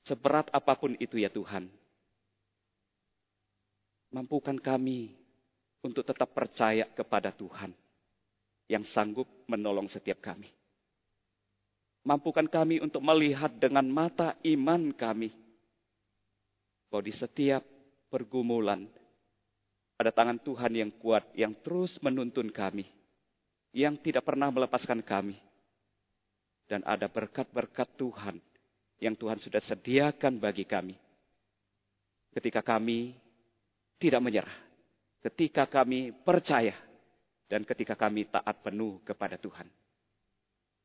Seberat 0.06 0.50
apa 0.50 0.74
pun 0.74 0.98
itu 0.98 1.22
ya 1.22 1.30
Tuhan, 1.30 1.70
Mampukan 4.10 4.58
kami 4.58 5.14
untuk 5.86 6.02
tetap 6.02 6.34
percaya 6.34 6.90
kepada 6.90 7.30
Tuhan 7.30 7.70
yang 8.66 8.82
sanggup 8.90 9.30
menolong 9.46 9.86
setiap 9.86 10.18
kami. 10.18 10.50
Mampukan 12.02 12.50
kami 12.50 12.82
untuk 12.82 13.06
melihat 13.06 13.54
dengan 13.54 13.86
mata 13.86 14.34
iman 14.42 14.90
kami 14.98 15.30
bahwa 16.90 17.06
di 17.06 17.14
setiap 17.14 17.62
pergumulan 18.10 18.90
ada 19.94 20.10
tangan 20.10 20.42
Tuhan 20.42 20.74
yang 20.74 20.92
kuat 20.98 21.30
yang 21.38 21.54
terus 21.62 21.94
menuntun 22.02 22.50
kami, 22.50 22.90
yang 23.78 23.94
tidak 24.02 24.26
pernah 24.26 24.50
melepaskan 24.50 25.06
kami. 25.06 25.38
Dan 26.70 26.86
ada 26.86 27.10
berkat-berkat 27.10 27.98
Tuhan 27.98 28.38
yang 29.02 29.18
Tuhan 29.18 29.42
sudah 29.42 29.60
sediakan 29.66 30.38
bagi 30.38 30.70
kami. 30.70 30.94
Ketika 32.30 32.62
kami 32.62 33.18
tidak 33.98 34.22
menyerah, 34.22 34.58
ketika 35.26 35.66
kami 35.66 36.14
percaya, 36.14 36.78
dan 37.50 37.66
ketika 37.66 37.98
kami 37.98 38.30
taat 38.30 38.62
penuh 38.62 39.02
kepada 39.02 39.36
Tuhan. 39.36 39.66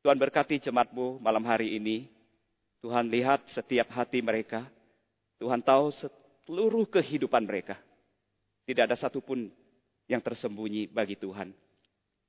Tuhan 0.01 0.17
berkati 0.17 0.57
jemaatmu 0.65 1.21
malam 1.21 1.45
hari 1.45 1.77
ini. 1.77 2.09
Tuhan 2.81 3.09
lihat 3.13 3.45
setiap 3.53 3.93
hati 3.93 4.25
mereka. 4.25 4.65
Tuhan 5.41 5.61
tahu 5.61 5.93
seluruh 6.49 6.89
kehidupan 6.89 7.45
mereka. 7.45 7.77
Tidak 8.65 8.85
ada 8.85 8.97
satupun 8.97 9.53
yang 10.09 10.21
tersembunyi 10.25 10.89
bagi 10.89 11.17
Tuhan. 11.21 11.53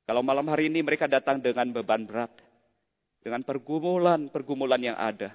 Kalau 0.07 0.21
malam 0.23 0.47
hari 0.51 0.67
ini 0.67 0.83
mereka 0.83 1.07
datang 1.07 1.39
dengan 1.39 1.71
beban 1.71 2.03
berat, 2.03 2.31
dengan 3.25 3.41
pergumulan-pergumulan 3.41 4.93
yang 4.93 4.93
ada, 5.01 5.33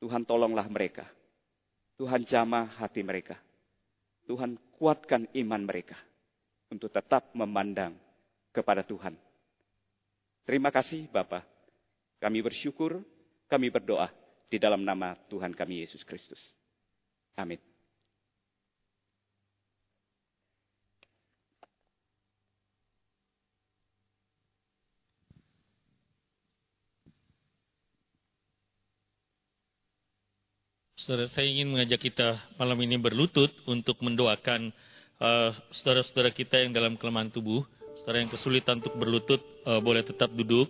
Tuhan 0.00 0.24
tolonglah 0.24 0.64
mereka. 0.72 1.04
Tuhan 2.00 2.24
jamah 2.24 2.80
hati 2.80 3.04
mereka. 3.04 3.36
Tuhan 4.24 4.56
kuatkan 4.80 5.28
iman 5.36 5.62
mereka 5.68 6.00
untuk 6.72 6.88
tetap 6.88 7.28
memandang 7.36 7.92
kepada 8.56 8.80
Tuhan. 8.80 9.12
Terima 10.48 10.72
kasih 10.72 11.12
Bapak. 11.12 11.44
Kami 12.24 12.40
bersyukur, 12.40 13.04
kami 13.52 13.68
berdoa 13.68 14.08
di 14.48 14.56
dalam 14.56 14.80
nama 14.80 15.12
Tuhan 15.28 15.52
kami 15.52 15.84
Yesus 15.84 16.00
Kristus. 16.08 16.40
Amin. 17.36 17.60
Saudara, 30.98 31.30
saya 31.30 31.46
ingin 31.46 31.70
mengajak 31.70 32.10
kita 32.10 32.42
malam 32.58 32.74
ini 32.82 32.98
berlutut 32.98 33.54
untuk 33.70 34.02
mendoakan 34.02 34.74
uh, 35.22 35.54
saudara-saudara 35.70 36.34
kita 36.34 36.58
yang 36.58 36.74
dalam 36.74 36.98
kelemahan 36.98 37.30
tubuh. 37.30 37.62
Saudara 38.02 38.18
yang 38.18 38.26
kesulitan 38.26 38.82
untuk 38.82 38.98
berlutut 38.98 39.38
uh, 39.62 39.78
boleh 39.78 40.02
tetap 40.02 40.26
duduk. 40.34 40.66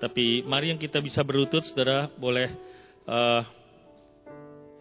Tapi 0.00 0.40
mari 0.48 0.72
yang 0.72 0.80
kita 0.80 0.96
bisa 1.04 1.20
berlutut, 1.20 1.60
saudara 1.60 2.08
boleh 2.08 2.56
uh, 3.04 3.44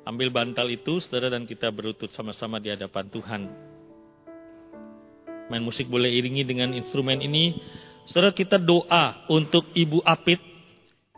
ambil 0.07 0.31
bantal 0.31 0.71
itu, 0.71 1.03
saudara, 1.03 1.27
dan 1.27 1.43
kita 1.43 1.67
berlutut 1.75 2.15
sama-sama 2.15 2.63
di 2.63 2.71
hadapan 2.71 3.11
Tuhan. 3.11 3.41
Main 5.51 5.63
musik 5.67 5.91
boleh 5.91 6.07
iringi 6.07 6.47
dengan 6.47 6.71
instrumen 6.71 7.19
ini. 7.19 7.59
Saudara 8.07 8.31
kita 8.31 8.55
doa 8.55 9.27
untuk 9.27 9.75
Ibu 9.75 10.07
Apit. 10.07 10.39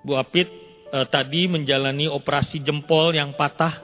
Bu 0.02 0.18
Apit 0.18 0.67
uh, 0.92 1.06
tadi 1.08 1.48
menjalani 1.48 2.08
operasi 2.08 2.64
jempol 2.64 3.12
yang 3.16 3.36
patah 3.36 3.84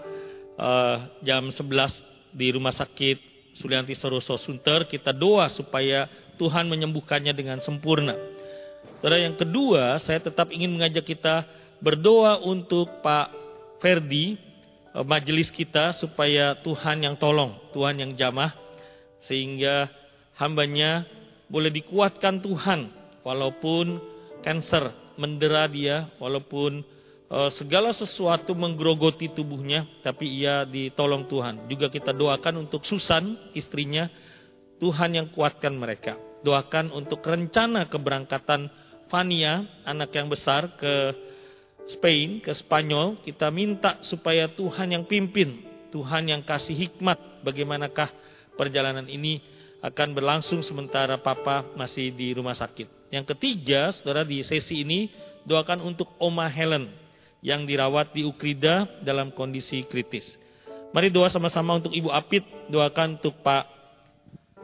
uh, 0.55 0.95
jam 1.23 1.49
11 1.51 2.33
di 2.33 2.47
rumah 2.53 2.73
sakit 2.73 3.17
Sulianti 3.53 3.93
Soroso 3.93 4.39
Sunter. 4.39 4.89
Kita 4.89 5.13
doa 5.13 5.49
supaya 5.51 6.09
Tuhan 6.39 6.65
menyembuhkannya 6.65 7.33
dengan 7.35 7.61
sempurna. 7.61 8.17
Saudara 8.99 9.19
yang 9.19 9.35
kedua, 9.35 9.99
saya 9.99 10.23
tetap 10.23 10.49
ingin 10.49 10.73
mengajak 10.73 11.03
kita 11.03 11.45
berdoa 11.83 12.39
untuk 12.39 13.03
Pak 13.03 13.27
Ferdi, 13.83 14.39
uh, 14.95 15.03
majelis 15.03 15.51
kita 15.51 15.91
supaya 15.93 16.55
Tuhan 16.63 17.03
yang 17.03 17.15
tolong, 17.19 17.59
Tuhan 17.75 17.99
yang 17.99 18.11
jamah, 18.15 18.55
sehingga 19.23 19.91
hambanya 20.39 21.05
boleh 21.51 21.69
dikuatkan 21.69 22.41
Tuhan, 22.41 22.89
walaupun 23.21 24.01
cancer 24.41 25.02
mendera 25.17 25.69
dia, 25.69 26.09
walaupun 26.17 26.81
Eh, 27.33 27.51
segala 27.57 27.89
sesuatu 27.89 28.53
menggerogoti 28.53 29.33
tubuhnya, 29.33 29.89
tapi 30.05 30.29
ia 30.29 30.69
ditolong 30.69 31.25
Tuhan. 31.25 31.65
Juga 31.65 31.89
kita 31.89 32.13
doakan 32.13 32.69
untuk 32.69 32.85
Susan, 32.85 33.49
istrinya, 33.57 34.05
Tuhan 34.77 35.17
yang 35.17 35.27
kuatkan 35.33 35.73
mereka. 35.73 36.13
Doakan 36.45 36.93
untuk 36.93 37.25
rencana 37.25 37.89
keberangkatan 37.89 38.69
Fania, 39.09 39.65
anak 39.81 40.13
yang 40.13 40.29
besar 40.29 40.77
ke 40.77 40.93
Spain, 41.89 42.37
ke 42.37 42.53
Spanyol. 42.53 43.17
Kita 43.25 43.49
minta 43.49 43.97
supaya 44.05 44.45
Tuhan 44.53 44.93
yang 44.93 45.09
pimpin, 45.09 45.65
Tuhan 45.89 46.29
yang 46.29 46.45
kasih 46.45 46.77
hikmat 46.85 47.41
bagaimanakah 47.41 48.13
perjalanan 48.53 49.09
ini 49.09 49.41
akan 49.81 50.13
berlangsung 50.13 50.61
sementara 50.61 51.17
papa 51.17 51.65
masih 51.73 52.13
di 52.13 52.29
rumah 52.37 52.53
sakit. 52.53 53.02
Yang 53.13 53.37
ketiga, 53.37 53.93
saudara 53.93 54.25
di 54.25 54.41
sesi 54.41 54.81
ini 54.81 55.13
doakan 55.45 55.85
untuk 55.85 56.09
Oma 56.17 56.49
Helen 56.49 56.89
yang 57.45 57.61
dirawat 57.61 58.09
di 58.09 58.25
Ukrida 58.25 58.89
dalam 59.05 59.29
kondisi 59.29 59.85
kritis. 59.85 60.33
Mari 60.97 61.13
doa 61.13 61.29
sama-sama 61.29 61.77
untuk 61.77 61.93
Ibu 61.93 62.09
Apit, 62.09 62.41
doakan 62.73 63.21
untuk 63.21 63.37
Pak 63.45 63.69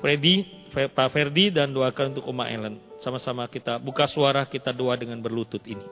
Freddy, 0.02 0.50
Pak 0.74 1.14
Ferdi, 1.14 1.54
dan 1.54 1.70
doakan 1.70 2.18
untuk 2.18 2.26
Oma 2.26 2.50
Ellen. 2.50 2.82
Sama-sama 3.06 3.46
kita 3.46 3.78
buka 3.78 4.10
suara, 4.10 4.50
kita 4.50 4.74
doa 4.74 4.98
dengan 4.98 5.22
berlutut 5.22 5.62
ini. 5.70 5.86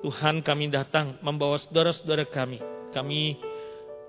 Tuhan 0.00 0.40
kami 0.40 0.72
datang 0.72 1.20
membawa 1.20 1.60
saudara-saudara 1.60 2.24
kami. 2.24 2.56
Kami 2.88 3.36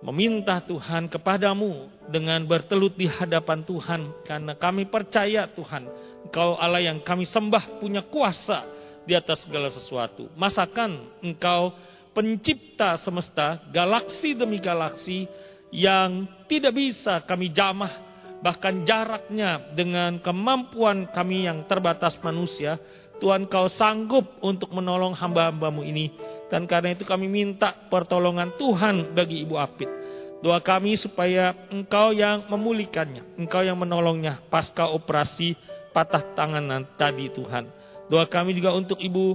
meminta 0.08 0.64
Tuhan 0.64 1.12
kepadamu 1.12 1.92
dengan 2.08 2.48
bertelut 2.48 2.96
di 2.96 3.12
hadapan 3.12 3.60
Tuhan. 3.68 4.02
Karena 4.24 4.56
kami 4.56 4.88
percaya 4.88 5.50
Tuhan, 5.52 5.84
Engkau 6.26 6.58
Allah 6.58 6.82
yang 6.82 7.04
kami 7.06 7.30
sembah 7.30 7.78
punya 7.78 8.02
kuasa 8.02 8.66
di 9.06 9.14
atas 9.14 9.46
segala 9.46 9.70
sesuatu. 9.70 10.28
Masakan 10.36 11.22
engkau 11.24 11.72
pencipta 12.12 12.98
semesta, 12.98 13.62
galaksi 13.70 14.34
demi 14.34 14.58
galaksi 14.58 15.30
yang 15.70 16.26
tidak 16.50 16.74
bisa 16.74 17.22
kami 17.24 17.54
jamah, 17.54 17.94
bahkan 18.42 18.82
jaraknya 18.84 19.72
dengan 19.78 20.18
kemampuan 20.20 21.08
kami 21.14 21.48
yang 21.48 21.64
terbatas 21.70 22.18
manusia, 22.20 22.82
Tuhan 23.18 23.50
kau 23.50 23.66
sanggup 23.70 24.42
untuk 24.42 24.74
menolong 24.74 25.14
hamba-hambamu 25.14 25.82
ini. 25.86 26.14
Dan 26.48 26.70
karena 26.70 26.94
itu 26.94 27.04
kami 27.04 27.26
minta 27.26 27.74
pertolongan 27.90 28.54
Tuhan 28.56 29.14
bagi 29.14 29.42
Ibu 29.46 29.56
Apit. 29.58 29.90
Doa 30.38 30.62
kami 30.62 30.94
supaya 30.94 31.54
engkau 31.74 32.14
yang 32.14 32.46
memulihkannya, 32.46 33.42
engkau 33.42 33.66
yang 33.66 33.74
menolongnya 33.74 34.38
pasca 34.54 34.86
operasi 34.86 35.58
patah 35.98 36.38
tangan 36.38 36.86
tadi 36.94 37.34
Tuhan. 37.34 37.66
Doa 38.06 38.30
kami 38.30 38.54
juga 38.54 38.78
untuk 38.78 39.02
Ibu 39.02 39.34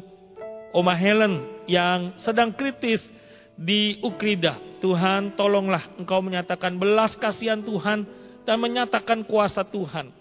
Oma 0.70 0.94
Helen 0.94 1.66
yang 1.66 2.14
sedang 2.22 2.54
kritis 2.54 3.02
di 3.58 3.98
Ukrida. 3.98 4.78
Tuhan 4.78 5.34
tolonglah 5.34 5.90
engkau 5.98 6.22
menyatakan 6.22 6.78
belas 6.78 7.18
kasihan 7.18 7.58
Tuhan 7.58 8.06
dan 8.46 8.56
menyatakan 8.62 9.26
kuasa 9.26 9.66
Tuhan. 9.66 10.14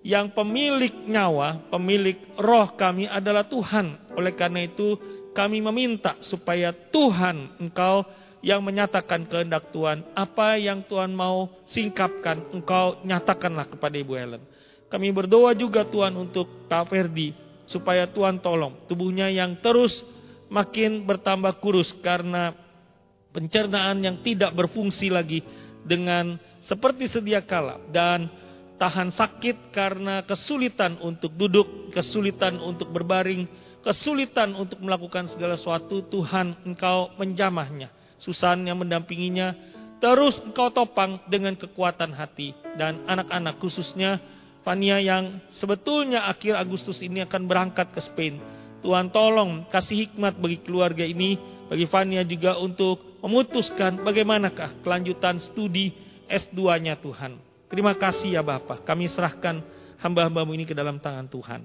Yang 0.00 0.32
pemilik 0.36 0.92
nyawa, 1.08 1.68
pemilik 1.72 2.16
roh 2.36 2.72
kami 2.76 3.08
adalah 3.08 3.48
Tuhan. 3.48 4.16
Oleh 4.16 4.36
karena 4.36 4.64
itu 4.64 4.96
kami 5.32 5.64
meminta 5.64 6.16
supaya 6.20 6.72
Tuhan 6.72 7.60
engkau 7.60 8.04
yang 8.40 8.64
menyatakan 8.64 9.28
kehendak 9.28 9.68
Tuhan. 9.72 10.04
Apa 10.16 10.56
yang 10.56 10.84
Tuhan 10.88 11.12
mau 11.12 11.52
singkapkan, 11.68 12.40
engkau 12.52 13.00
nyatakanlah 13.04 13.68
kepada 13.68 13.96
Ibu 14.00 14.12
Helen. 14.16 14.42
Kami 14.90 15.14
berdoa 15.14 15.54
juga 15.54 15.86
Tuhan 15.86 16.18
untuk 16.18 16.66
Pak 16.66 16.90
Ferdi 16.90 17.30
supaya 17.70 18.10
Tuhan 18.10 18.42
tolong 18.42 18.74
tubuhnya 18.90 19.30
yang 19.30 19.54
terus 19.62 20.02
makin 20.50 21.06
bertambah 21.06 21.62
kurus 21.62 21.94
karena 22.02 22.50
pencernaan 23.30 24.02
yang 24.02 24.18
tidak 24.26 24.50
berfungsi 24.50 25.06
lagi 25.06 25.46
dengan 25.86 26.34
seperti 26.58 27.06
sedia 27.06 27.40
kala 27.46 27.78
dan 27.94 28.26
tahan 28.80 29.14
sakit 29.14 29.70
karena 29.70 30.26
kesulitan 30.26 30.98
untuk 31.04 31.36
duduk, 31.36 31.94
kesulitan 31.94 32.58
untuk 32.58 32.88
berbaring, 32.90 33.44
kesulitan 33.84 34.56
untuk 34.56 34.80
melakukan 34.82 35.30
segala 35.30 35.54
sesuatu, 35.54 36.02
Tuhan 36.08 36.66
engkau 36.66 37.12
menjamahnya. 37.20 37.92
Susan 38.20 38.68
yang 38.68 38.76
mendampinginya, 38.76 39.56
terus 40.00 40.40
engkau 40.44 40.68
topang 40.68 41.20
dengan 41.28 41.56
kekuatan 41.56 42.12
hati 42.12 42.52
dan 42.76 43.04
anak-anak 43.08 43.56
khususnya 43.60 44.20
Fania 44.60 45.00
yang 45.00 45.40
sebetulnya 45.56 46.28
akhir 46.28 46.56
Agustus 46.60 47.00
ini 47.00 47.24
akan 47.24 47.48
berangkat 47.48 47.96
ke 47.96 48.00
Spain. 48.04 48.36
Tuhan 48.80 49.08
tolong 49.12 49.68
kasih 49.68 50.08
hikmat 50.08 50.36
bagi 50.36 50.60
keluarga 50.60 51.04
ini, 51.04 51.36
bagi 51.68 51.88
Fania 51.88 52.24
juga 52.24 52.56
untuk 52.60 53.20
memutuskan 53.24 54.00
bagaimanakah 54.04 54.80
kelanjutan 54.84 55.40
studi 55.40 55.92
S2-nya 56.28 56.96
Tuhan. 57.00 57.40
Terima 57.68 57.96
kasih 57.96 58.36
ya 58.36 58.42
Bapak, 58.44 58.84
kami 58.84 59.08
serahkan 59.08 59.64
hamba-hambamu 60.00 60.56
ini 60.56 60.64
ke 60.68 60.76
dalam 60.76 61.00
tangan 61.00 61.28
Tuhan. 61.28 61.62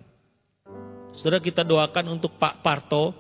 Saudara 1.16 1.40
kita 1.40 1.64
doakan 1.64 2.20
untuk 2.20 2.36
Pak 2.36 2.60
Parto, 2.60 3.16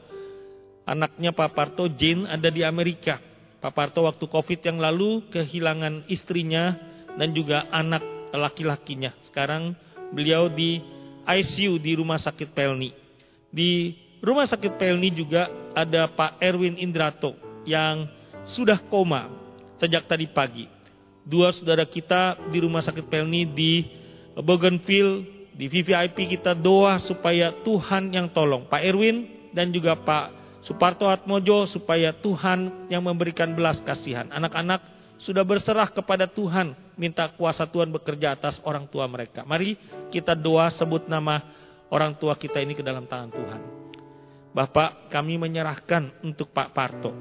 anaknya 0.83 1.31
Pak 1.31 1.51
Parto 1.55 1.87
Jane 1.87 2.27
ada 2.27 2.51
di 2.51 2.63
Amerika. 2.63 3.19
Pak 3.63 3.71
Parto 3.71 4.03
waktu 4.03 4.27
COVID 4.27 4.59
yang 4.61 4.77
lalu 4.77 5.25
kehilangan 5.31 6.05
istrinya 6.11 6.75
dan 7.15 7.31
juga 7.31 7.65
anak 7.71 8.14
laki-lakinya. 8.37 9.15
Sekarang 9.25 9.75
beliau 10.11 10.51
di 10.51 10.79
ICU 11.25 11.81
di 11.81 11.97
Rumah 11.97 12.21
Sakit 12.21 12.53
Pelni. 12.53 12.93
Di 13.49 13.95
Rumah 14.21 14.45
Sakit 14.45 14.77
Pelni 14.77 15.11
juga 15.11 15.49
ada 15.75 16.07
Pak 16.07 16.39
Erwin 16.39 16.79
Indrato. 16.79 17.35
yang 17.65 18.05
sudah 18.45 18.77
koma 18.77 19.27
sejak 19.81 20.05
tadi 20.05 20.29
pagi. 20.29 20.69
Dua 21.25 21.49
saudara 21.49 21.83
kita 21.83 22.37
di 22.53 22.61
rumah 22.61 22.85
sakit 22.85 23.09
Pelni 23.09 23.49
di 23.49 23.81
Bougainville, 24.37 25.49
di 25.57 25.65
VVIP 25.65 26.37
kita 26.37 26.53
doa 26.53 27.01
supaya 27.01 27.49
Tuhan 27.65 28.13
yang 28.13 28.29
tolong. 28.29 28.69
Pak 28.69 28.81
Erwin 28.85 29.49
dan 29.49 29.73
juga 29.73 29.97
Pak 29.97 30.45
Suparto 30.61 31.09
Atmojo 31.09 31.65
supaya 31.65 32.13
Tuhan 32.13 32.89
yang 32.93 33.01
memberikan 33.01 33.57
belas 33.57 33.81
kasihan. 33.81 34.29
Anak-anak 34.29 34.81
sudah 35.15 35.43
berserah 35.47 35.87
kepada 35.87 36.27
Tuhan, 36.27 36.75
minta 36.99 37.31
kuasa 37.31 37.63
Tuhan 37.67 37.91
bekerja 37.91 38.35
atas 38.35 38.59
orang 38.63 38.87
tua 38.91 39.07
mereka. 39.07 39.47
Mari 39.47 39.79
kita 40.11 40.35
doa 40.35 40.67
sebut 40.71 41.07
nama 41.07 41.39
orang 41.91 42.15
tua 42.19 42.35
kita 42.35 42.59
ini 42.59 42.75
ke 42.75 42.83
dalam 42.83 43.07
tangan 43.07 43.31
Tuhan. 43.31 43.61
Bapak, 44.55 45.11
kami 45.11 45.35
menyerahkan 45.35 46.23
untuk 46.23 46.51
Pak 46.55 46.71
Parto. 46.71 47.11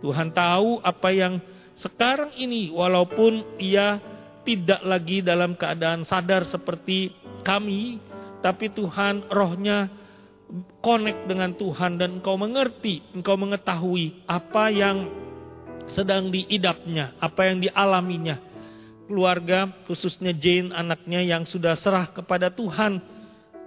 Tuhan 0.00 0.32
tahu 0.32 0.80
apa 0.80 1.12
yang 1.12 1.36
sekarang 1.76 2.32
ini 2.40 2.72
walaupun 2.72 3.60
ia 3.60 4.00
tidak 4.44 4.80
lagi 4.80 5.20
dalam 5.20 5.52
keadaan 5.56 6.08
sadar 6.08 6.48
seperti 6.48 7.12
kami, 7.44 8.00
tapi 8.40 8.72
Tuhan 8.72 9.28
rohnya 9.28 9.92
connect 10.80 11.28
dengan 11.28 11.52
Tuhan 11.52 12.00
dan 12.00 12.20
engkau 12.20 12.40
mengerti, 12.40 13.04
engkau 13.12 13.36
mengetahui 13.36 14.24
apa 14.24 14.72
yang 14.72 14.96
sedang 15.92 16.30
diidapnya, 16.30 17.18
apa 17.18 17.50
yang 17.50 17.62
dialaminya. 17.62 18.38
Keluarga, 19.10 19.66
khususnya 19.90 20.30
Jane 20.30 20.70
anaknya 20.70 21.20
yang 21.20 21.42
sudah 21.42 21.74
serah 21.74 22.06
kepada 22.14 22.48
Tuhan 22.54 23.02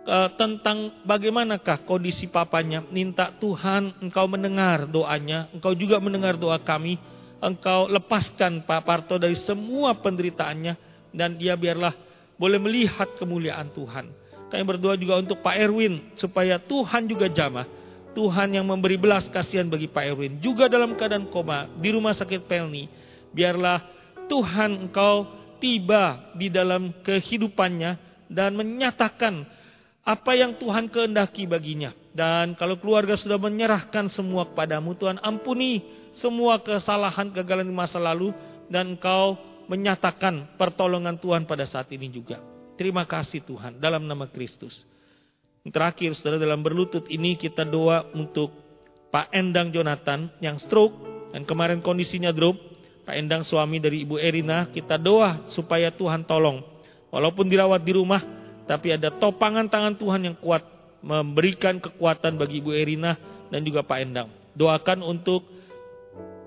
uh, 0.07 0.29
tentang 0.39 1.03
bagaimanakah 1.03 1.83
kondisi 1.83 2.31
papanya. 2.31 2.83
Minta 2.87 3.35
Tuhan 3.35 3.99
engkau 3.99 4.23
mendengar 4.31 4.87
doanya, 4.87 5.51
engkau 5.51 5.75
juga 5.75 5.99
mendengar 5.99 6.39
doa 6.39 6.59
kami. 6.63 6.95
Engkau 7.43 7.91
lepaskan 7.91 8.63
Pak 8.63 8.87
Parto 8.87 9.19
dari 9.19 9.35
semua 9.35 9.99
penderitaannya 9.99 10.79
dan 11.11 11.35
dia 11.35 11.59
biarlah 11.59 11.91
boleh 12.39 12.55
melihat 12.55 13.19
kemuliaan 13.19 13.67
Tuhan. 13.75 14.15
Kami 14.47 14.63
berdoa 14.63 14.95
juga 14.95 15.19
untuk 15.19 15.43
Pak 15.43 15.55
Erwin 15.59 16.15
supaya 16.15 16.55
Tuhan 16.55 17.03
juga 17.03 17.27
jamah. 17.27 17.67
Tuhan 18.13 18.53
yang 18.53 18.65
memberi 18.69 18.95
belas 18.95 19.25
kasihan 19.27 19.65
bagi 19.67 19.89
Pak 19.89 20.03
Erwin 20.13 20.37
juga 20.39 20.69
dalam 20.69 20.93
keadaan 20.93 21.27
koma 21.33 21.69
di 21.81 21.89
rumah 21.89 22.13
sakit 22.13 22.45
Pelni. 22.45 22.87
Biarlah 23.33 23.81
Tuhan 24.29 24.87
engkau 24.87 25.27
tiba 25.57 26.33
di 26.37 26.53
dalam 26.53 26.93
kehidupannya 27.01 27.97
dan 28.29 28.53
menyatakan 28.53 29.45
apa 30.03 30.31
yang 30.35 30.55
Tuhan 30.59 30.91
kehendaki 30.91 31.47
baginya. 31.47 31.95
Dan 32.13 32.53
kalau 32.53 32.77
keluarga 32.77 33.17
sudah 33.17 33.41
menyerahkan 33.41 34.05
semua 34.11 34.45
kepadamu, 34.45 34.93
Tuhan 34.93 35.17
ampuni 35.25 35.81
semua 36.13 36.61
kesalahan 36.61 37.33
kegagalan 37.33 37.65
di 37.65 37.73
masa 37.73 37.97
lalu 37.97 38.29
dan 38.69 38.93
engkau 38.93 39.39
menyatakan 39.65 40.53
pertolongan 40.59 41.17
Tuhan 41.17 41.49
pada 41.49 41.65
saat 41.65 41.89
ini 41.89 42.11
juga. 42.11 42.37
Terima 42.77 43.07
kasih 43.07 43.41
Tuhan 43.41 43.81
dalam 43.81 44.05
nama 44.05 44.29
Kristus. 44.29 44.92
Terakhir 45.63 46.11
saudara 46.11 46.43
dalam 46.43 46.59
berlutut 46.59 47.07
ini 47.07 47.39
kita 47.39 47.63
doa 47.63 48.03
untuk 48.11 48.51
Pak 49.15 49.31
Endang 49.31 49.71
Jonathan 49.71 50.27
yang 50.43 50.59
stroke 50.59 50.91
dan 51.31 51.47
kemarin 51.47 51.79
kondisinya 51.79 52.35
drop. 52.35 52.59
Pak 53.07 53.15
Endang 53.15 53.47
suami 53.47 53.79
dari 53.79 54.03
Ibu 54.03 54.19
Erina 54.19 54.67
kita 54.67 54.99
doa 54.99 55.47
supaya 55.47 55.87
Tuhan 55.87 56.27
tolong. 56.27 56.59
Walaupun 57.15 57.47
dirawat 57.47 57.79
di 57.79 57.95
rumah 57.95 58.19
tapi 58.67 58.91
ada 58.91 59.07
topangan 59.07 59.71
tangan 59.71 59.95
Tuhan 59.95 60.21
yang 60.27 60.35
kuat 60.35 60.67
memberikan 60.99 61.79
kekuatan 61.79 62.35
bagi 62.35 62.59
Ibu 62.59 62.71
Erina 62.75 63.15
dan 63.47 63.63
juga 63.63 63.87
Pak 63.87 63.99
Endang. 64.03 64.27
Doakan 64.59 64.99
untuk 64.99 65.47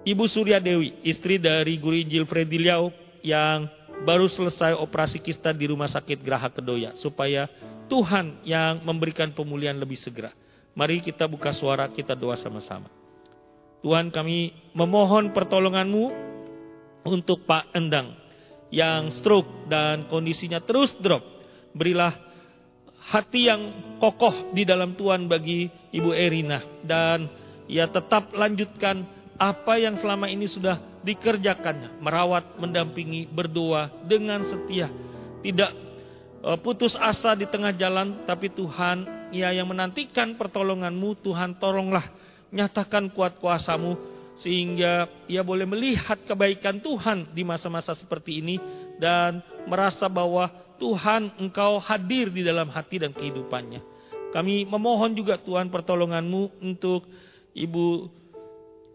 Ibu 0.05 0.29
Surya 0.29 0.61
Dewi, 0.61 0.93
istri 1.09 1.41
dari 1.41 1.81
Guru 1.81 1.97
Injil 2.05 2.29
Freddy 2.29 2.61
Liao 2.61 2.93
yang 3.25 3.65
baru 4.05 4.29
selesai 4.29 4.77
operasi 4.77 5.23
kista 5.23 5.55
di 5.55 5.71
rumah 5.71 5.89
sakit 5.89 6.21
Geraha 6.21 6.53
Kedoya 6.53 6.93
supaya 6.99 7.49
Tuhan 7.87 8.43
yang 8.43 8.83
memberikan 8.83 9.31
pemulihan 9.33 9.79
lebih 9.79 9.97
segera. 9.97 10.35
Mari 10.77 11.01
kita 11.01 11.25
buka 11.25 11.55
suara, 11.57 11.89
kita 11.89 12.13
doa 12.13 12.37
sama-sama. 12.37 12.91
Tuhan 13.81 14.11
kami 14.11 14.53
memohon 14.75 15.33
pertolonganmu 15.33 16.05
untuk 17.07 17.47
Pak 17.47 17.73
Endang 17.73 18.19
yang 18.75 19.09
stroke 19.15 19.71
dan 19.71 20.11
kondisinya 20.11 20.59
terus 20.59 20.91
drop. 20.99 21.23
Berilah 21.73 22.13
hati 23.07 23.47
yang 23.47 23.95
kokoh 24.03 24.51
di 24.51 24.67
dalam 24.67 24.99
Tuhan 24.99 25.31
bagi 25.31 25.71
Ibu 25.95 26.11
Erina 26.11 26.59
dan 26.83 27.31
ia 27.71 27.87
tetap 27.87 28.35
lanjutkan 28.35 29.07
apa 29.39 29.79
yang 29.79 29.95
selama 30.01 30.27
ini 30.27 30.51
sudah 30.51 30.81
dikerjakannya, 31.07 32.03
merawat, 32.03 32.59
mendampingi, 32.59 33.31
berdoa 33.31 33.87
dengan 34.03 34.43
setia, 34.43 34.91
tidak 35.39 35.71
e, 36.43 36.51
putus 36.59 36.99
asa 36.99 37.39
di 37.39 37.47
tengah 37.47 37.71
jalan, 37.79 38.27
tapi 38.27 38.51
Tuhan, 38.51 39.31
ia 39.31 39.55
yang 39.55 39.71
menantikan 39.71 40.35
pertolonganmu, 40.35 41.23
Tuhan 41.23 41.63
tolonglah 41.63 42.11
nyatakan 42.51 43.15
kuat 43.15 43.39
kuasamu, 43.39 43.95
sehingga 44.43 45.07
ia 45.31 45.47
boleh 45.47 45.65
melihat 45.65 46.19
kebaikan 46.27 46.83
Tuhan 46.83 47.31
di 47.31 47.47
masa-masa 47.47 47.95
seperti 47.95 48.43
ini, 48.43 48.59
dan 48.99 49.39
merasa 49.71 50.11
bahwa 50.11 50.51
Tuhan 50.77 51.39
engkau 51.39 51.79
hadir 51.81 52.35
di 52.35 52.43
dalam 52.43 52.69
hati 52.69 53.01
dan 53.01 53.15
kehidupannya. 53.15 53.95
Kami 54.35 54.69
memohon 54.69 55.17
juga 55.17 55.41
Tuhan 55.41 55.73
pertolonganmu 55.73 56.61
untuk 56.61 57.09
Ibu 57.57 58.11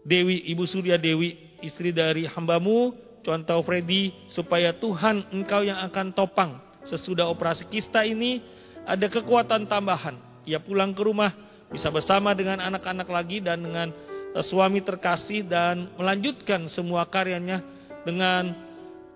Dewi, 0.06 0.46
Ibu 0.54 0.62
Surya 0.68 0.94
Dewi, 0.94 1.51
istri 1.62 1.94
dari 1.94 2.28
hambamu, 2.28 2.92
contoh 3.22 3.62
Freddy, 3.62 4.12
supaya 4.28 4.74
Tuhan 4.76 5.30
engkau 5.30 5.62
yang 5.62 5.78
akan 5.88 6.12
topang. 6.12 6.58
Sesudah 6.82 7.30
operasi 7.30 7.64
kista 7.70 8.02
ini, 8.02 8.42
ada 8.82 9.06
kekuatan 9.06 9.70
tambahan. 9.70 10.18
Ia 10.42 10.58
pulang 10.58 10.90
ke 10.90 11.02
rumah, 11.06 11.30
bisa 11.70 11.88
bersama 11.88 12.34
dengan 12.34 12.58
anak-anak 12.58 13.06
lagi 13.06 13.38
dan 13.38 13.62
dengan 13.62 13.88
eh, 14.34 14.44
suami 14.44 14.82
terkasih 14.82 15.46
dan 15.46 15.88
melanjutkan 15.94 16.66
semua 16.66 17.06
karyanya 17.06 17.62
dengan 18.02 18.52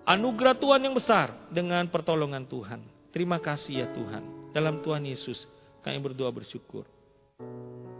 anugerah 0.07 0.55
Tuhan 0.55 0.87
yang 0.87 0.95
besar, 0.95 1.35
dengan 1.51 1.83
pertolongan 1.91 2.47
Tuhan. 2.47 2.79
Terima 3.11 3.43
kasih 3.43 3.83
ya 3.83 3.87
Tuhan. 3.91 4.55
Dalam 4.55 4.79
Tuhan 4.79 5.03
Yesus, 5.03 5.43
kami 5.83 5.99
berdoa 5.99 6.31
bersyukur. 6.31 6.87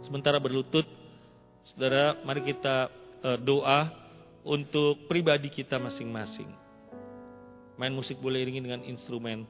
Sementara 0.00 0.40
berlutut, 0.40 0.88
Saudara, 1.68 2.16
mari 2.24 2.40
kita 2.40 2.88
uh, 3.20 3.36
doa 3.36 4.07
untuk 4.48 5.04
pribadi 5.04 5.52
kita 5.52 5.76
masing-masing. 5.76 6.48
Main 7.76 7.92
musik 7.92 8.16
boleh 8.16 8.40
iringi 8.40 8.64
dengan 8.64 8.80
instrumen 8.88 9.44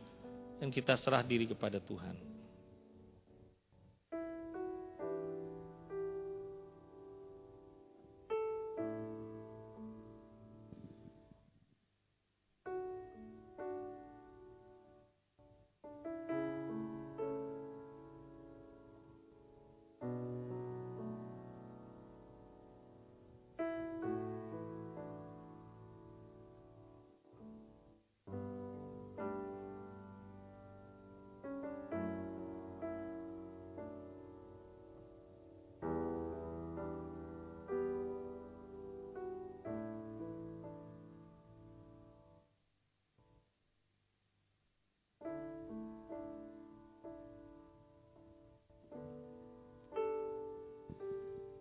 dan 0.59 0.75
kita 0.75 0.99
serah 0.99 1.23
diri 1.23 1.47
kepada 1.47 1.79
Tuhan. 1.79 2.28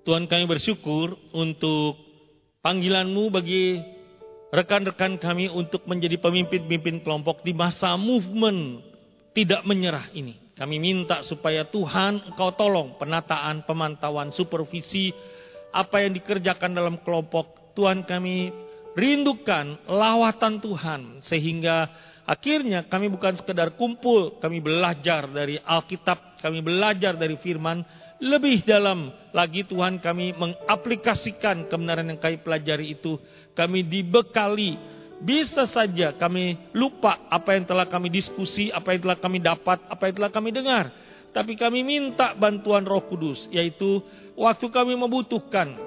Tuhan 0.07 0.23
kami 0.23 0.47
bersyukur 0.47 1.19
untuk 1.35 1.99
panggilanmu 2.63 3.27
bagi 3.27 3.83
rekan-rekan 4.55 5.19
kami 5.19 5.51
untuk 5.51 5.83
menjadi 5.83 6.15
pemimpin-pemimpin 6.15 7.03
kelompok 7.03 7.43
di 7.43 7.51
masa 7.51 7.99
movement 7.99 8.79
tidak 9.35 9.67
menyerah 9.67 10.07
ini. 10.15 10.55
Kami 10.55 10.79
minta 10.79 11.27
supaya 11.27 11.67
Tuhan 11.67 12.23
engkau 12.23 12.55
tolong 12.55 12.95
penataan, 12.95 13.67
pemantauan, 13.67 14.31
supervisi, 14.31 15.11
apa 15.75 15.99
yang 15.99 16.15
dikerjakan 16.15 16.71
dalam 16.71 17.03
kelompok. 17.03 17.75
Tuhan 17.75 18.07
kami 18.07 18.55
rindukan 18.95 19.91
lawatan 19.91 20.63
Tuhan 20.63 21.01
sehingga 21.19 21.91
akhirnya 22.23 22.87
kami 22.87 23.11
bukan 23.11 23.35
sekedar 23.35 23.75
kumpul, 23.75 24.39
kami 24.39 24.63
belajar 24.63 25.27
dari 25.27 25.59
Alkitab, 25.59 26.39
kami 26.39 26.63
belajar 26.63 27.19
dari 27.19 27.35
firman, 27.37 27.83
Lebih 28.17 28.65
dalam 28.65 29.13
lagi 29.29 29.61
Tuhan 29.61 30.01
kami 30.01 30.33
mengaplikasikan 30.33 31.69
kebenaran 31.69 32.09
yang 32.09 32.17
kami 32.17 32.41
pelajari 32.41 32.97
itu. 32.97 33.21
Kami 33.53 33.85
dibekali. 33.85 34.97
Bisa 35.17 35.65
saja 35.65 36.13
kami 36.13 36.69
lupa 36.77 37.25
apa 37.25 37.57
yang 37.57 37.65
telah 37.65 37.89
kami 37.89 38.13
diskusi, 38.13 38.69
apa 38.69 38.93
yang 38.93 39.01
telah 39.01 39.17
kami 39.17 39.41
dapat, 39.41 39.81
apa 39.89 40.03
yang 40.09 40.15
telah 40.21 40.31
kami 40.33 40.49
dengar. 40.53 40.85
Tapi 41.33 41.57
kami 41.57 41.81
minta 41.81 42.37
bantuan 42.37 42.85
roh 42.85 43.01
kudus. 43.05 43.45
Yaitu 43.49 44.01
waktu 44.37 44.65
kami 44.69 44.93
membutuhkan. 44.97 45.77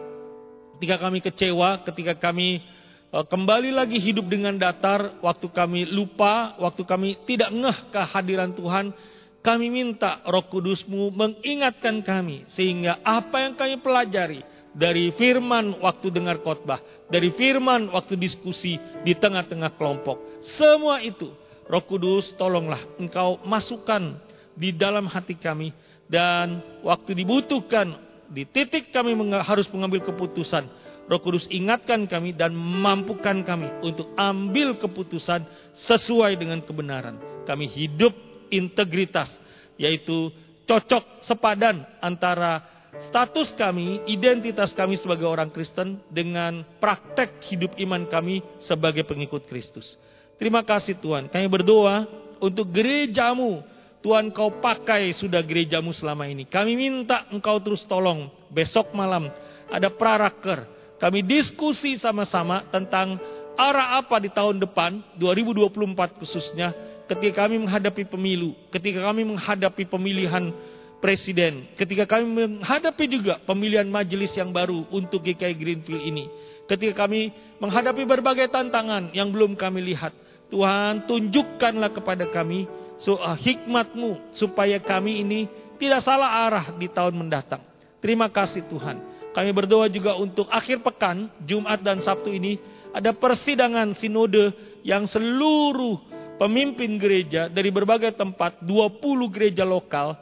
Ketika 0.79 0.97
kami 0.97 1.19
kecewa, 1.21 1.83
ketika 1.85 2.14
kami 2.16 2.62
Eh, 3.11 3.27
kembali 3.27 3.75
lagi 3.75 3.99
hidup 3.99 4.31
dengan 4.31 4.55
datar, 4.55 5.19
waktu 5.19 5.51
kami 5.51 5.83
lupa, 5.83 6.55
waktu 6.62 6.87
kami 6.87 7.19
tidak 7.27 7.51
ngeh 7.51 7.79
kehadiran 7.90 8.55
Tuhan, 8.55 8.95
kami 9.40 9.72
minta 9.72 10.20
roh 10.29 10.44
kudusmu 10.44 11.12
mengingatkan 11.12 12.05
kami, 12.05 12.44
sehingga 12.53 13.00
apa 13.00 13.48
yang 13.48 13.55
kami 13.57 13.81
pelajari 13.81 14.40
dari 14.76 15.11
firman 15.16 15.81
waktu 15.81 16.12
dengar 16.12 16.44
khotbah, 16.44 16.79
dari 17.09 17.33
firman 17.35 17.90
waktu 17.90 18.14
diskusi 18.20 18.76
di 19.03 19.16
tengah-tengah 19.16 19.74
kelompok, 19.81 20.44
semua 20.57 21.00
itu 21.00 21.33
roh 21.66 21.85
kudus 21.88 22.37
tolonglah 22.37 22.81
engkau 23.00 23.40
masukkan 23.48 24.20
di 24.53 24.76
dalam 24.76 25.09
hati 25.09 25.40
kami, 25.40 25.72
dan 26.05 26.61
waktu 26.85 27.16
dibutuhkan, 27.16 27.96
di 28.31 28.46
titik 28.46 28.92
kami 28.94 29.16
harus 29.42 29.66
mengambil 29.72 30.05
keputusan, 30.07 30.68
Roh 31.11 31.18
Kudus 31.18 31.50
ingatkan 31.50 32.07
kami 32.07 32.38
dan 32.38 32.55
mampukan 32.55 33.42
kami 33.42 33.66
untuk 33.83 34.14
ambil 34.14 34.79
keputusan 34.79 35.42
sesuai 35.74 36.38
dengan 36.38 36.62
kebenaran. 36.62 37.18
Kami 37.42 37.66
hidup 37.66 38.14
integritas, 38.51 39.31
yaitu 39.81 40.31
cocok 40.69 41.25
sepadan 41.25 41.83
antara 41.99 42.63
status 43.11 43.55
kami, 43.55 44.03
identitas 44.11 44.75
kami 44.75 44.99
sebagai 44.99 45.27
orang 45.27 45.51
Kristen 45.51 46.03
dengan 46.11 46.67
praktek 46.83 47.43
hidup 47.47 47.79
iman 47.79 48.07
kami 48.11 48.43
sebagai 48.63 49.07
pengikut 49.07 49.47
Kristus. 49.47 49.95
Terima 50.37 50.67
kasih 50.67 50.99
Tuhan. 50.99 51.31
Kami 51.31 51.47
berdoa 51.47 52.07
untuk 52.43 52.69
gerejamu. 52.71 53.63
Tuhan 54.01 54.33
kau 54.33 54.49
pakai 54.65 55.13
sudah 55.13 55.45
gerejamu 55.45 55.93
selama 55.93 56.25
ini. 56.25 56.49
Kami 56.49 56.73
minta 56.73 57.29
engkau 57.29 57.61
terus 57.61 57.85
tolong. 57.85 58.33
Besok 58.49 58.97
malam 58.97 59.29
ada 59.69 59.93
praraker 59.93 60.81
kami 61.01 61.25
diskusi 61.25 61.97
sama-sama 61.97 62.69
tentang 62.69 63.17
arah 63.57 63.97
apa 64.05 64.21
di 64.21 64.29
tahun 64.29 64.61
depan, 64.61 65.01
2024 65.17 66.21
khususnya, 66.21 66.77
ketika 67.11 67.46
kami 67.46 67.59
menghadapi 67.59 68.07
pemilu, 68.07 68.55
ketika 68.70 69.03
kami 69.03 69.27
menghadapi 69.27 69.83
pemilihan 69.90 70.55
presiden, 71.03 71.66
ketika 71.75 72.07
kami 72.07 72.31
menghadapi 72.31 73.05
juga 73.11 73.42
pemilihan 73.42 73.88
majelis 73.90 74.31
yang 74.38 74.55
baru 74.55 74.87
untuk 74.94 75.27
GKI 75.27 75.55
Greenfield 75.59 76.07
ini, 76.07 76.31
ketika 76.70 77.05
kami 77.05 77.35
menghadapi 77.59 78.07
berbagai 78.07 78.46
tantangan 78.46 79.11
yang 79.11 79.35
belum 79.35 79.59
kami 79.59 79.83
lihat, 79.90 80.14
Tuhan 80.55 81.11
tunjukkanlah 81.11 81.90
kepada 81.90 82.31
kami 82.31 82.70
so, 83.03 83.18
uh, 83.18 83.35
hikmatmu 83.35 84.35
supaya 84.38 84.79
kami 84.79 85.27
ini 85.27 85.40
tidak 85.83 86.07
salah 86.07 86.46
arah 86.46 86.66
di 86.79 86.87
tahun 86.87 87.16
mendatang. 87.27 87.62
Terima 87.99 88.31
kasih 88.31 88.70
Tuhan. 88.70 89.03
Kami 89.31 89.51
berdoa 89.55 89.87
juga 89.87 90.18
untuk 90.18 90.51
akhir 90.51 90.83
pekan, 90.83 91.31
Jumat 91.46 91.79
dan 91.83 92.03
Sabtu 92.03 92.35
ini, 92.35 92.59
ada 92.90 93.14
persidangan 93.14 93.94
sinode 93.94 94.51
yang 94.83 95.07
seluruh 95.07 96.10
pemimpin 96.40 96.96
gereja 96.96 97.53
dari 97.53 97.68
berbagai 97.68 98.16
tempat, 98.16 98.64
20 98.64 99.29
gereja 99.29 99.68
lokal, 99.68 100.16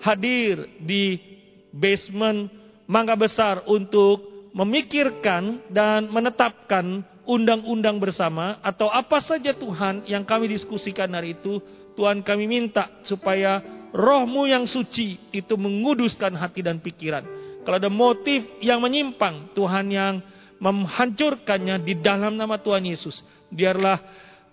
hadir 0.00 0.64
di 0.80 1.20
basement 1.68 2.48
Mangga 2.88 3.20
Besar 3.20 3.68
untuk 3.68 4.48
memikirkan 4.56 5.68
dan 5.68 6.08
menetapkan 6.08 7.04
undang-undang 7.28 8.00
bersama 8.00 8.56
atau 8.64 8.88
apa 8.88 9.20
saja 9.20 9.52
Tuhan 9.52 10.08
yang 10.08 10.24
kami 10.24 10.48
diskusikan 10.48 11.12
hari 11.12 11.36
itu, 11.36 11.60
Tuhan 11.92 12.24
kami 12.24 12.48
minta 12.48 12.88
supaya 13.04 13.60
rohmu 13.92 14.48
yang 14.48 14.64
suci 14.64 15.20
itu 15.36 15.52
menguduskan 15.60 16.32
hati 16.32 16.64
dan 16.64 16.80
pikiran 16.80 17.48
kalau 17.68 17.84
ada 17.84 17.92
motif 17.92 18.48
yang 18.64 18.80
menyimpang, 18.80 19.52
Tuhan 19.52 19.92
yang 19.92 20.24
menghancurkannya 20.56 21.84
di 21.84 22.00
dalam 22.00 22.32
nama 22.32 22.56
Tuhan 22.56 22.80
Yesus. 22.80 23.20
Biarlah 23.52 24.00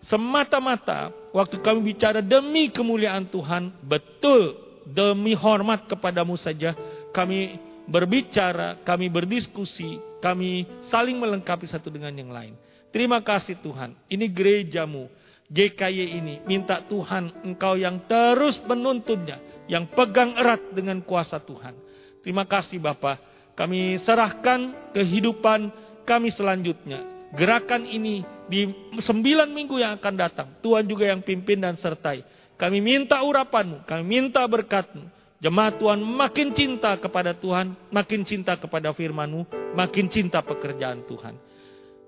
semata-mata 0.05 1.09
waktu 1.33 1.59
kami 1.59 1.93
bicara 1.93 2.21
demi 2.21 2.69
kemuliaan 2.69 3.25
Tuhan, 3.27 3.73
betul 3.81 4.53
demi 4.85 5.33
hormat 5.33 5.89
kepadamu 5.89 6.37
saja, 6.37 6.77
kami 7.09 7.57
berbicara, 7.89 8.81
kami 8.85 9.09
berdiskusi, 9.09 9.97
kami 10.21 10.65
saling 10.85 11.17
melengkapi 11.17 11.65
satu 11.65 11.89
dengan 11.89 12.13
yang 12.13 12.29
lain. 12.29 12.53
Terima 12.93 13.19
kasih 13.19 13.59
Tuhan, 13.59 13.97
ini 14.07 14.29
gerejamu, 14.29 15.09
GKY 15.49 16.21
ini, 16.21 16.35
minta 16.45 16.81
Tuhan 16.85 17.43
engkau 17.43 17.75
yang 17.75 18.05
terus 18.05 18.61
menuntunnya, 18.63 19.41
yang 19.65 19.89
pegang 19.89 20.37
erat 20.37 20.61
dengan 20.73 21.01
kuasa 21.01 21.41
Tuhan. 21.41 21.75
Terima 22.21 22.45
kasih 22.45 22.81
Bapak. 22.81 23.21
Kami 23.53 24.01
serahkan 24.01 24.91
kehidupan 24.97 25.69
kami 26.03 26.29
selanjutnya. 26.33 27.05
Gerakan 27.37 27.85
ini 27.85 28.25
di 28.45 28.69
sembilan 28.97 29.49
minggu 29.49 29.75
yang 29.81 29.97
akan 29.97 30.13
datang. 30.15 30.47
Tuhan 30.61 30.85
juga 30.85 31.09
yang 31.09 31.21
pimpin 31.25 31.61
dan 31.61 31.75
sertai. 31.77 32.21
Kami 32.55 32.79
minta 32.79 33.19
urapanmu, 33.19 33.83
kami 33.83 34.03
minta 34.05 34.45
berkatmu. 34.47 35.11
Jemaat 35.43 35.77
Tuhan 35.77 35.99
makin 35.99 36.55
cinta 36.55 36.95
kepada 36.95 37.35
Tuhan, 37.35 37.75
makin 37.91 38.23
cinta 38.23 38.55
kepada 38.55 38.95
firmanmu, 38.95 39.75
makin 39.75 40.07
cinta 40.07 40.39
pekerjaan 40.39 41.03
Tuhan. 41.03 41.35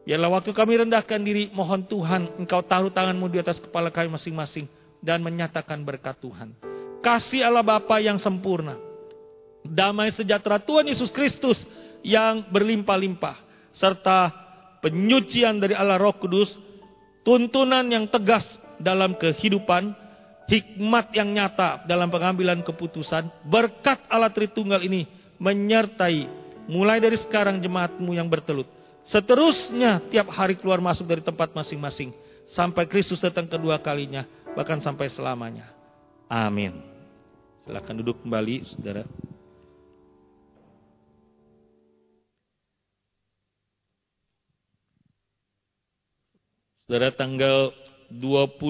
Biarlah 0.07 0.39
waktu 0.39 0.55
kami 0.55 0.87
rendahkan 0.87 1.19
diri, 1.19 1.51
mohon 1.51 1.83
Tuhan 1.83 2.39
engkau 2.39 2.63
taruh 2.63 2.87
tanganmu 2.87 3.27
di 3.27 3.43
atas 3.43 3.59
kepala 3.59 3.91
kami 3.91 4.07
masing-masing 4.15 4.71
dan 5.03 5.19
menyatakan 5.19 5.83
berkat 5.83 6.15
Tuhan. 6.23 6.55
Kasih 7.03 7.43
Allah 7.43 7.61
Bapa 7.61 7.99
yang 7.99 8.15
sempurna, 8.15 8.79
damai 9.67 10.15
sejahtera 10.15 10.63
Tuhan 10.63 10.87
Yesus 10.87 11.11
Kristus 11.11 11.67
yang 11.99 12.47
berlimpah-limpah, 12.47 13.35
serta 13.75 14.46
penyucian 14.79 15.61
dari 15.61 15.73
Allah 15.73 15.97
Roh 15.99 16.15
Kudus, 16.17 16.55
tuntunan 17.25 17.83
yang 17.87 18.07
tegas 18.07 18.45
dalam 18.77 19.17
kehidupan, 19.17 19.93
hikmat 20.47 21.11
yang 21.13 21.33
nyata 21.33 21.83
dalam 21.85 22.07
pengambilan 22.07 22.63
keputusan, 22.63 23.27
berkat 23.45 23.99
Allah 24.07 24.31
Tritunggal 24.31 24.81
ini 24.85 25.05
menyertai 25.37 26.27
mulai 26.69 26.99
dari 26.99 27.15
sekarang 27.17 27.59
jemaatmu 27.61 28.11
yang 28.13 28.27
bertelut. 28.27 28.67
Seterusnya 29.07 30.03
tiap 30.11 30.27
hari 30.35 30.59
keluar 30.59 30.83
masuk 30.83 31.07
dari 31.07 31.23
tempat 31.23 31.55
masing-masing. 31.55 32.11
Sampai 32.51 32.87
Kristus 32.87 33.23
datang 33.23 33.47
kedua 33.47 33.79
kalinya. 33.79 34.27
Bahkan 34.51 34.83
sampai 34.83 35.07
selamanya. 35.07 35.71
Amin. 36.27 36.75
Silakan 37.63 38.03
duduk 38.03 38.19
kembali 38.23 38.67
saudara. 38.67 39.07
Saudara 46.87 47.11
tanggal 47.11 47.75
25 48.15 48.63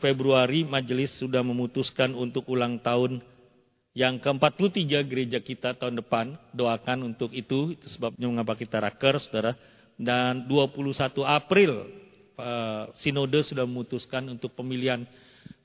Februari 0.00 0.64
majelis 0.64 1.12
sudah 1.20 1.44
memutuskan 1.44 2.16
untuk 2.16 2.48
ulang 2.48 2.80
tahun 2.80 3.20
yang 3.92 4.16
ke-43 4.24 5.04
gereja 5.04 5.36
kita 5.44 5.76
tahun 5.76 6.00
depan. 6.00 6.40
Doakan 6.56 7.12
untuk 7.12 7.36
itu, 7.36 7.76
itu 7.76 7.92
sebabnya 7.92 8.24
mengapa 8.24 8.56
kita 8.56 8.80
raker, 8.80 9.20
saudara. 9.20 9.52
Dan 10.00 10.48
21 10.48 10.96
April 11.28 11.92
uh, 12.40 12.88
Sinode 12.96 13.44
sudah 13.44 13.68
memutuskan 13.68 14.24
untuk 14.32 14.56
pemilihan 14.56 15.04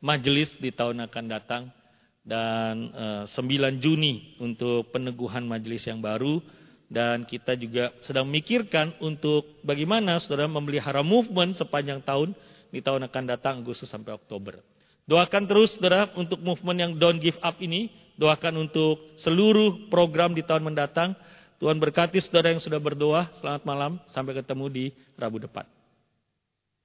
majelis 0.04 0.60
di 0.60 0.76
tahun 0.76 1.08
akan 1.08 1.26
datang. 1.32 1.72
Dan 2.20 2.92
uh, 2.92 3.32
eh, 3.32 3.72
9 3.72 3.80
Juni 3.80 4.36
untuk 4.44 4.92
peneguhan 4.92 5.48
majelis 5.48 5.88
yang 5.88 6.04
baru 6.04 6.44
dan 6.90 7.26
kita 7.26 7.58
juga 7.58 7.94
sedang 8.02 8.30
memikirkan 8.30 8.94
untuk 9.02 9.60
bagaimana 9.66 10.22
saudara 10.22 10.46
memelihara 10.46 11.02
movement 11.02 11.58
sepanjang 11.58 12.02
tahun 12.06 12.38
di 12.70 12.84
tahun 12.84 13.08
akan 13.10 13.24
datang 13.26 13.64
Agustus 13.66 13.90
sampai 13.90 14.14
Oktober. 14.14 14.62
Doakan 15.06 15.46
terus 15.46 15.78
saudara 15.78 16.10
untuk 16.18 16.42
movement 16.42 16.78
yang 16.82 16.92
don't 16.98 17.22
give 17.22 17.38
up 17.46 17.62
ini. 17.62 17.94
Doakan 18.16 18.70
untuk 18.70 19.18
seluruh 19.20 19.92
program 19.92 20.34
di 20.34 20.42
tahun 20.42 20.66
mendatang. 20.66 21.14
Tuhan 21.62 21.78
berkati 21.78 22.18
saudara 22.24 22.52
yang 22.52 22.64
sudah 22.64 22.82
berdoa. 22.82 23.30
Selamat 23.38 23.64
malam. 23.68 23.92
Sampai 24.10 24.34
ketemu 24.34 24.66
di 24.72 24.86
Rabu 25.20 25.38
depan. 25.38 25.68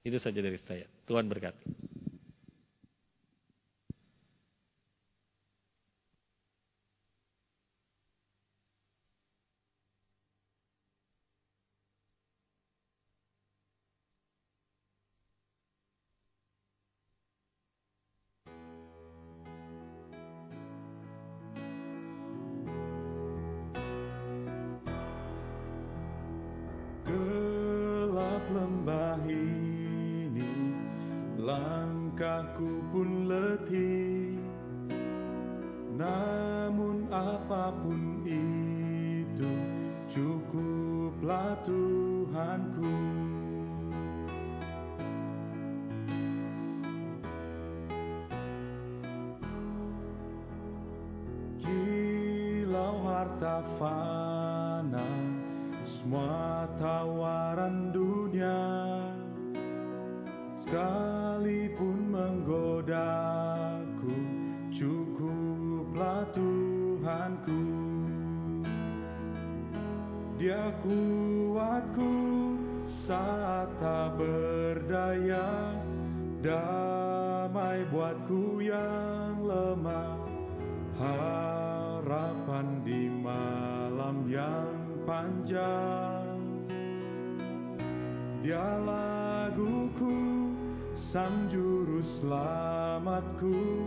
Itu 0.05 0.21
saja 0.21 0.37
dari 0.37 0.59
saya. 0.61 0.85
Tuhan 1.09 1.25
berkati. 1.25 1.65
Damai 77.51 77.83
buatku 77.91 78.63
yang 78.63 79.43
lemah. 79.43 80.15
Harapan 80.95 82.79
di 82.87 83.11
malam 83.11 84.23
yang 84.23 85.03
panjang. 85.03 86.31
Dia 88.39 88.79
laguku 88.87 90.47
Sang 90.95 91.51
Juru 91.51 91.99
Selamatku 92.23 93.83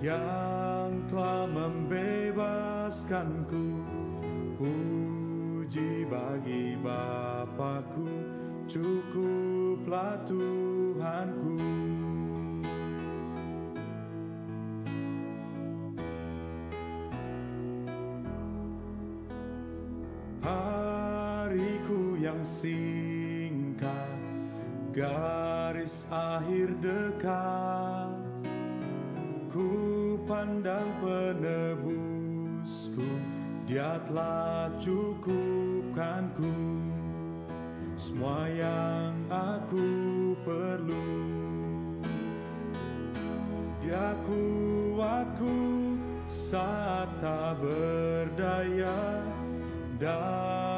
yang 0.00 1.04
telah 1.12 1.44
membebaskanku. 1.52 3.84
Puji 4.56 6.08
bagi 6.08 6.80
Bapakku 6.80 8.08
Cukuplah 8.64 10.24
Tuhanku 10.24 11.55
singkat 22.66 24.18
Garis 24.90 25.92
akhir 26.10 26.74
dekat. 26.82 28.16
Ku 29.52 30.16
pandang 30.26 30.90
penebusku 30.98 32.00
Dia 33.68 34.00
telah 34.10 34.72
cukupkanku. 34.82 36.56
Semua 37.96 38.48
yang 38.50 39.14
aku 39.30 39.86
perlu 40.42 41.06
Dia 43.84 44.16
kuatku 44.26 45.54
saat 46.50 47.08
tak 47.22 47.60
berdaya. 47.60 49.22
Dan 49.96 50.75